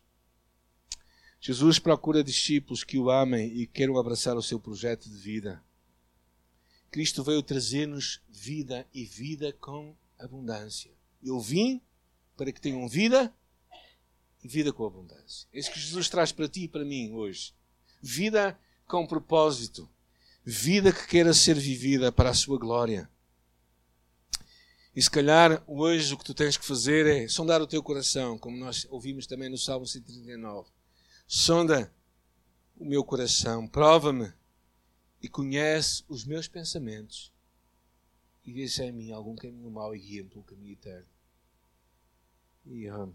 Jesus 1.40 1.78
procura 1.78 2.24
discípulos 2.24 2.84
que 2.84 2.96
o 2.96 3.10
amem 3.10 3.48
e 3.54 3.66
queiram 3.66 3.98
abraçar 3.98 4.36
o 4.36 4.42
seu 4.42 4.58
projeto 4.58 5.08
de 5.10 5.16
vida. 5.16 5.62
Cristo 6.90 7.22
veio 7.22 7.42
trazer-nos 7.42 8.22
vida 8.28 8.86
e 8.94 9.04
vida 9.04 9.52
com 9.52 9.96
abundância. 10.18 10.92
Eu 11.22 11.40
vim 11.40 11.82
para 12.36 12.52
que 12.52 12.60
tenham 12.60 12.88
vida 12.88 13.34
vida 14.48 14.72
com 14.72 14.84
abundância. 14.84 15.48
É 15.52 15.58
isso 15.58 15.72
que 15.72 15.80
Jesus 15.80 16.08
traz 16.08 16.30
para 16.32 16.48
ti 16.48 16.64
e 16.64 16.68
para 16.68 16.84
mim 16.84 17.12
hoje. 17.12 17.54
Vida 18.00 18.58
com 18.86 19.06
propósito. 19.06 19.88
Vida 20.44 20.92
que 20.92 21.06
queira 21.06 21.32
ser 21.32 21.54
vivida 21.54 22.12
para 22.12 22.30
a 22.30 22.34
sua 22.34 22.58
glória. 22.58 23.08
E 24.94 25.02
se 25.02 25.10
calhar 25.10 25.62
hoje 25.66 26.14
o 26.14 26.18
que 26.18 26.24
tu 26.24 26.34
tens 26.34 26.56
que 26.56 26.64
fazer 26.64 27.06
é 27.06 27.28
sondar 27.28 27.60
o 27.60 27.66
teu 27.66 27.82
coração, 27.82 28.38
como 28.38 28.56
nós 28.56 28.86
ouvimos 28.90 29.26
também 29.26 29.48
no 29.48 29.58
Salmo 29.58 29.86
139. 29.86 30.68
Sonda 31.26 31.92
o 32.76 32.84
meu 32.84 33.02
coração, 33.02 33.66
prova-me 33.66 34.32
e 35.22 35.28
conhece 35.28 36.04
os 36.08 36.24
meus 36.24 36.46
pensamentos 36.46 37.34
e 38.46 38.62
é 38.62 38.84
em 38.84 38.92
mim 38.92 39.10
algum 39.10 39.34
caminho 39.34 39.70
mau 39.70 39.94
e 39.94 39.98
guia-me 39.98 40.28
pelo 40.28 40.44
caminho 40.44 40.72
eterno. 40.72 41.06
E 42.66 42.90
um, 42.90 43.12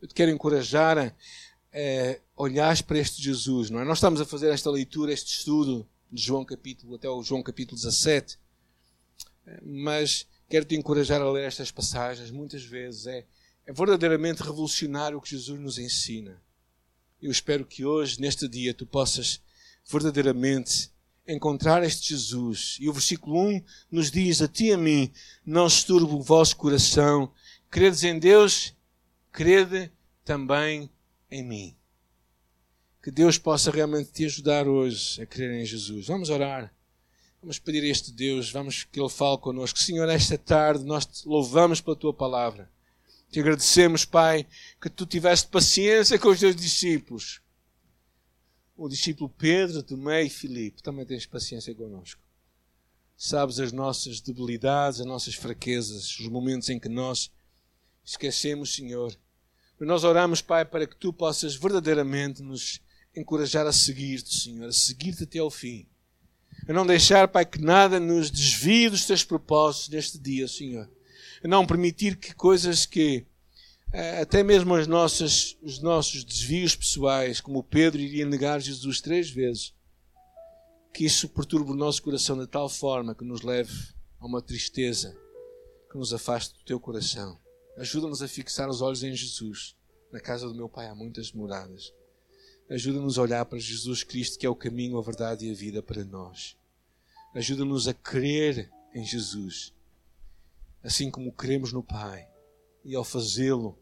eu 0.00 0.08
te 0.08 0.14
quero 0.14 0.30
encorajar 0.30 0.98
a, 0.98 1.06
a 1.06 2.20
olhares 2.34 2.80
para 2.80 2.98
este 2.98 3.22
Jesus, 3.22 3.68
não 3.68 3.80
é? 3.80 3.84
Nós 3.84 3.98
estamos 3.98 4.20
a 4.20 4.24
fazer 4.24 4.50
esta 4.50 4.70
leitura, 4.70 5.12
este 5.12 5.30
estudo 5.38 5.86
de 6.10 6.22
João 6.22 6.44
capítulo, 6.44 6.94
até 6.94 7.08
o 7.08 7.22
João 7.22 7.42
capítulo 7.42 7.76
17, 7.76 8.38
mas 9.62 10.26
quero 10.48 10.64
te 10.64 10.76
encorajar 10.76 11.20
a 11.20 11.30
ler 11.30 11.44
estas 11.44 11.70
passagens, 11.70 12.30
muitas 12.30 12.64
vezes 12.64 13.06
é, 13.06 13.24
é 13.66 13.72
verdadeiramente 13.72 14.42
revolucionário 14.42 15.18
o 15.18 15.20
que 15.20 15.30
Jesus 15.30 15.60
nos 15.60 15.78
ensina. 15.78 16.40
Eu 17.20 17.30
espero 17.30 17.64
que 17.64 17.84
hoje, 17.84 18.20
neste 18.20 18.46
dia, 18.46 18.74
tu 18.74 18.86
possas 18.86 19.40
verdadeiramente 19.90 20.90
encontrar 21.26 21.82
este 21.82 22.10
Jesus. 22.10 22.76
E 22.80 22.88
o 22.88 22.92
versículo 22.92 23.40
1 23.48 23.62
nos 23.90 24.10
diz: 24.10 24.42
A 24.42 24.48
ti 24.48 24.66
e 24.66 24.72
a 24.72 24.78
mim 24.78 25.10
não 25.44 25.68
se 25.68 25.84
turbe 25.84 26.12
o 26.12 26.22
vosso 26.22 26.56
coração, 26.56 27.32
credes 27.70 28.04
em 28.04 28.18
Deus, 28.18 28.74
crede 29.32 29.90
também 30.24 30.90
em 31.30 31.42
mim. 31.42 31.75
Que 33.06 33.10
Deus 33.12 33.38
possa 33.38 33.70
realmente 33.70 34.10
te 34.10 34.24
ajudar 34.24 34.66
hoje 34.66 35.22
a 35.22 35.26
crer 35.26 35.52
em 35.52 35.64
Jesus. 35.64 36.08
Vamos 36.08 36.28
orar. 36.28 36.74
Vamos 37.40 37.56
pedir 37.56 37.84
a 37.84 37.86
este 37.86 38.10
Deus, 38.10 38.50
vamos 38.50 38.82
que 38.82 38.98
Ele 38.98 39.08
fale 39.08 39.38
connosco. 39.38 39.78
Senhor, 39.78 40.08
esta 40.08 40.36
tarde 40.36 40.84
nós 40.84 41.06
te 41.06 41.28
louvamos 41.28 41.80
pela 41.80 41.94
tua 41.94 42.12
palavra. 42.12 42.68
Te 43.30 43.38
agradecemos, 43.38 44.04
Pai, 44.04 44.44
que 44.82 44.90
tu 44.90 45.06
tiveste 45.06 45.46
paciência 45.46 46.18
com 46.18 46.30
os 46.30 46.40
teus 46.40 46.56
discípulos. 46.56 47.40
O 48.76 48.88
discípulo 48.88 49.30
Pedro, 49.38 49.84
Tomé 49.84 50.24
e 50.24 50.28
Filipe, 50.28 50.82
também 50.82 51.06
tens 51.06 51.26
paciência 51.26 51.72
connosco. 51.76 52.20
Sabes 53.16 53.60
as 53.60 53.70
nossas 53.70 54.20
debilidades, 54.20 54.98
as 54.98 55.06
nossas 55.06 55.36
fraquezas, 55.36 56.18
os 56.18 56.26
momentos 56.26 56.68
em 56.70 56.80
que 56.80 56.88
nós 56.88 57.30
esquecemos, 58.04 58.74
Senhor, 58.74 59.16
nós 59.78 60.02
oramos, 60.02 60.42
Pai, 60.42 60.64
para 60.64 60.88
que 60.88 60.96
tu 60.96 61.12
possas 61.12 61.54
verdadeiramente 61.54 62.42
nos 62.42 62.80
encorajar 63.16 63.66
a 63.66 63.72
seguir-te, 63.72 64.36
Senhor, 64.36 64.68
a 64.68 64.72
seguir-te 64.72 65.24
até 65.24 65.38
ao 65.38 65.50
fim. 65.50 65.86
A 66.68 66.72
não 66.72 66.86
deixar, 66.86 67.28
Pai, 67.28 67.46
que 67.46 67.60
nada 67.60 67.98
nos 67.98 68.30
desvie 68.30 68.90
dos 68.90 69.06
teus 69.06 69.24
propósitos 69.24 69.88
neste 69.88 70.18
dia, 70.18 70.46
Senhor. 70.46 70.90
A 71.42 71.48
não 71.48 71.66
permitir 71.66 72.16
que 72.16 72.34
coisas 72.34 72.84
que, 72.84 73.24
eh, 73.92 74.20
até 74.20 74.42
mesmo 74.42 74.74
as 74.74 74.86
nossas, 74.86 75.56
os 75.62 75.78
nossos 75.80 76.24
desvios 76.24 76.74
pessoais, 76.74 77.40
como 77.40 77.62
Pedro 77.62 78.00
iria 78.00 78.26
negar 78.26 78.60
Jesus 78.60 79.00
três 79.00 79.30
vezes, 79.30 79.72
que 80.92 81.04
isso 81.04 81.28
perturbe 81.28 81.70
o 81.70 81.76
nosso 81.76 82.02
coração 82.02 82.38
de 82.38 82.46
tal 82.46 82.68
forma 82.68 83.14
que 83.14 83.24
nos 83.24 83.42
leve 83.42 83.72
a 84.18 84.26
uma 84.26 84.42
tristeza 84.42 85.16
que 85.90 85.98
nos 85.98 86.12
afaste 86.12 86.54
do 86.58 86.64
teu 86.64 86.80
coração. 86.80 87.38
Ajuda-nos 87.76 88.22
a 88.22 88.28
fixar 88.28 88.68
os 88.68 88.80
olhos 88.80 89.02
em 89.02 89.14
Jesus. 89.14 89.76
Na 90.10 90.20
casa 90.20 90.48
do 90.48 90.54
meu 90.54 90.68
Pai 90.68 90.88
há 90.88 90.94
muitas 90.94 91.30
moradas. 91.32 91.92
Ajuda-nos 92.68 93.18
a 93.18 93.22
olhar 93.22 93.44
para 93.44 93.58
Jesus 93.58 94.02
Cristo, 94.02 94.38
que 94.38 94.46
é 94.46 94.48
o 94.48 94.56
caminho, 94.56 94.98
a 94.98 95.02
verdade 95.02 95.46
e 95.46 95.50
a 95.50 95.54
vida 95.54 95.82
para 95.82 96.04
nós. 96.04 96.56
Ajuda-nos 97.34 97.86
a 97.86 97.94
crer 97.94 98.70
em 98.94 99.04
Jesus, 99.04 99.72
assim 100.82 101.10
como 101.10 101.32
cremos 101.32 101.72
no 101.72 101.82
Pai. 101.82 102.28
E 102.84 102.94
ao 102.94 103.04
fazê-lo, 103.04 103.78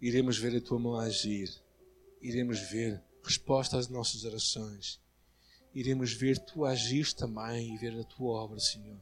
iremos 0.00 0.38
ver 0.38 0.56
a 0.56 0.60
tua 0.60 0.78
mão 0.78 0.96
agir. 0.96 1.50
Iremos 2.22 2.60
ver 2.60 3.02
resposta 3.22 3.76
às 3.76 3.88
nossas 3.88 4.24
orações. 4.24 5.00
Iremos 5.74 6.12
ver 6.12 6.38
tu 6.38 6.64
agir 6.64 7.12
também 7.12 7.74
e 7.74 7.78
ver 7.78 7.98
a 7.98 8.04
tua 8.04 8.32
obra, 8.42 8.58
Senhor. 8.58 8.98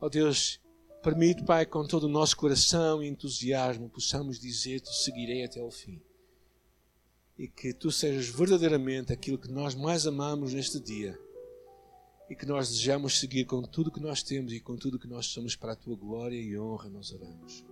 Ó 0.00 0.06
oh 0.06 0.10
Deus, 0.10 0.60
Permite, 1.04 1.44
Pai, 1.44 1.66
com 1.66 1.86
todo 1.86 2.04
o 2.04 2.08
nosso 2.08 2.34
coração 2.34 3.02
e 3.02 3.06
entusiasmo, 3.06 3.90
possamos 3.90 4.40
dizer-te: 4.40 4.88
seguirei 4.90 5.44
até 5.44 5.60
ao 5.60 5.70
fim. 5.70 6.00
E 7.36 7.48
que 7.48 7.72
tu 7.72 7.90
sejas 7.90 8.28
verdadeiramente 8.28 9.12
aquilo 9.12 9.38
que 9.38 9.50
nós 9.50 9.74
mais 9.74 10.06
amamos 10.06 10.54
neste 10.54 10.78
dia. 10.80 11.18
E 12.30 12.34
que 12.34 12.46
nós 12.46 12.68
desejamos 12.68 13.18
seguir 13.18 13.44
com 13.44 13.62
tudo 13.62 13.90
que 13.90 14.00
nós 14.00 14.22
temos 14.22 14.52
e 14.52 14.60
com 14.60 14.76
tudo 14.76 14.98
que 14.98 15.08
nós 15.08 15.26
somos 15.26 15.56
para 15.56 15.72
a 15.72 15.76
tua 15.76 15.96
glória 15.96 16.40
e 16.40 16.58
honra, 16.58 16.88
nós 16.88 17.12
oramos. 17.12 17.64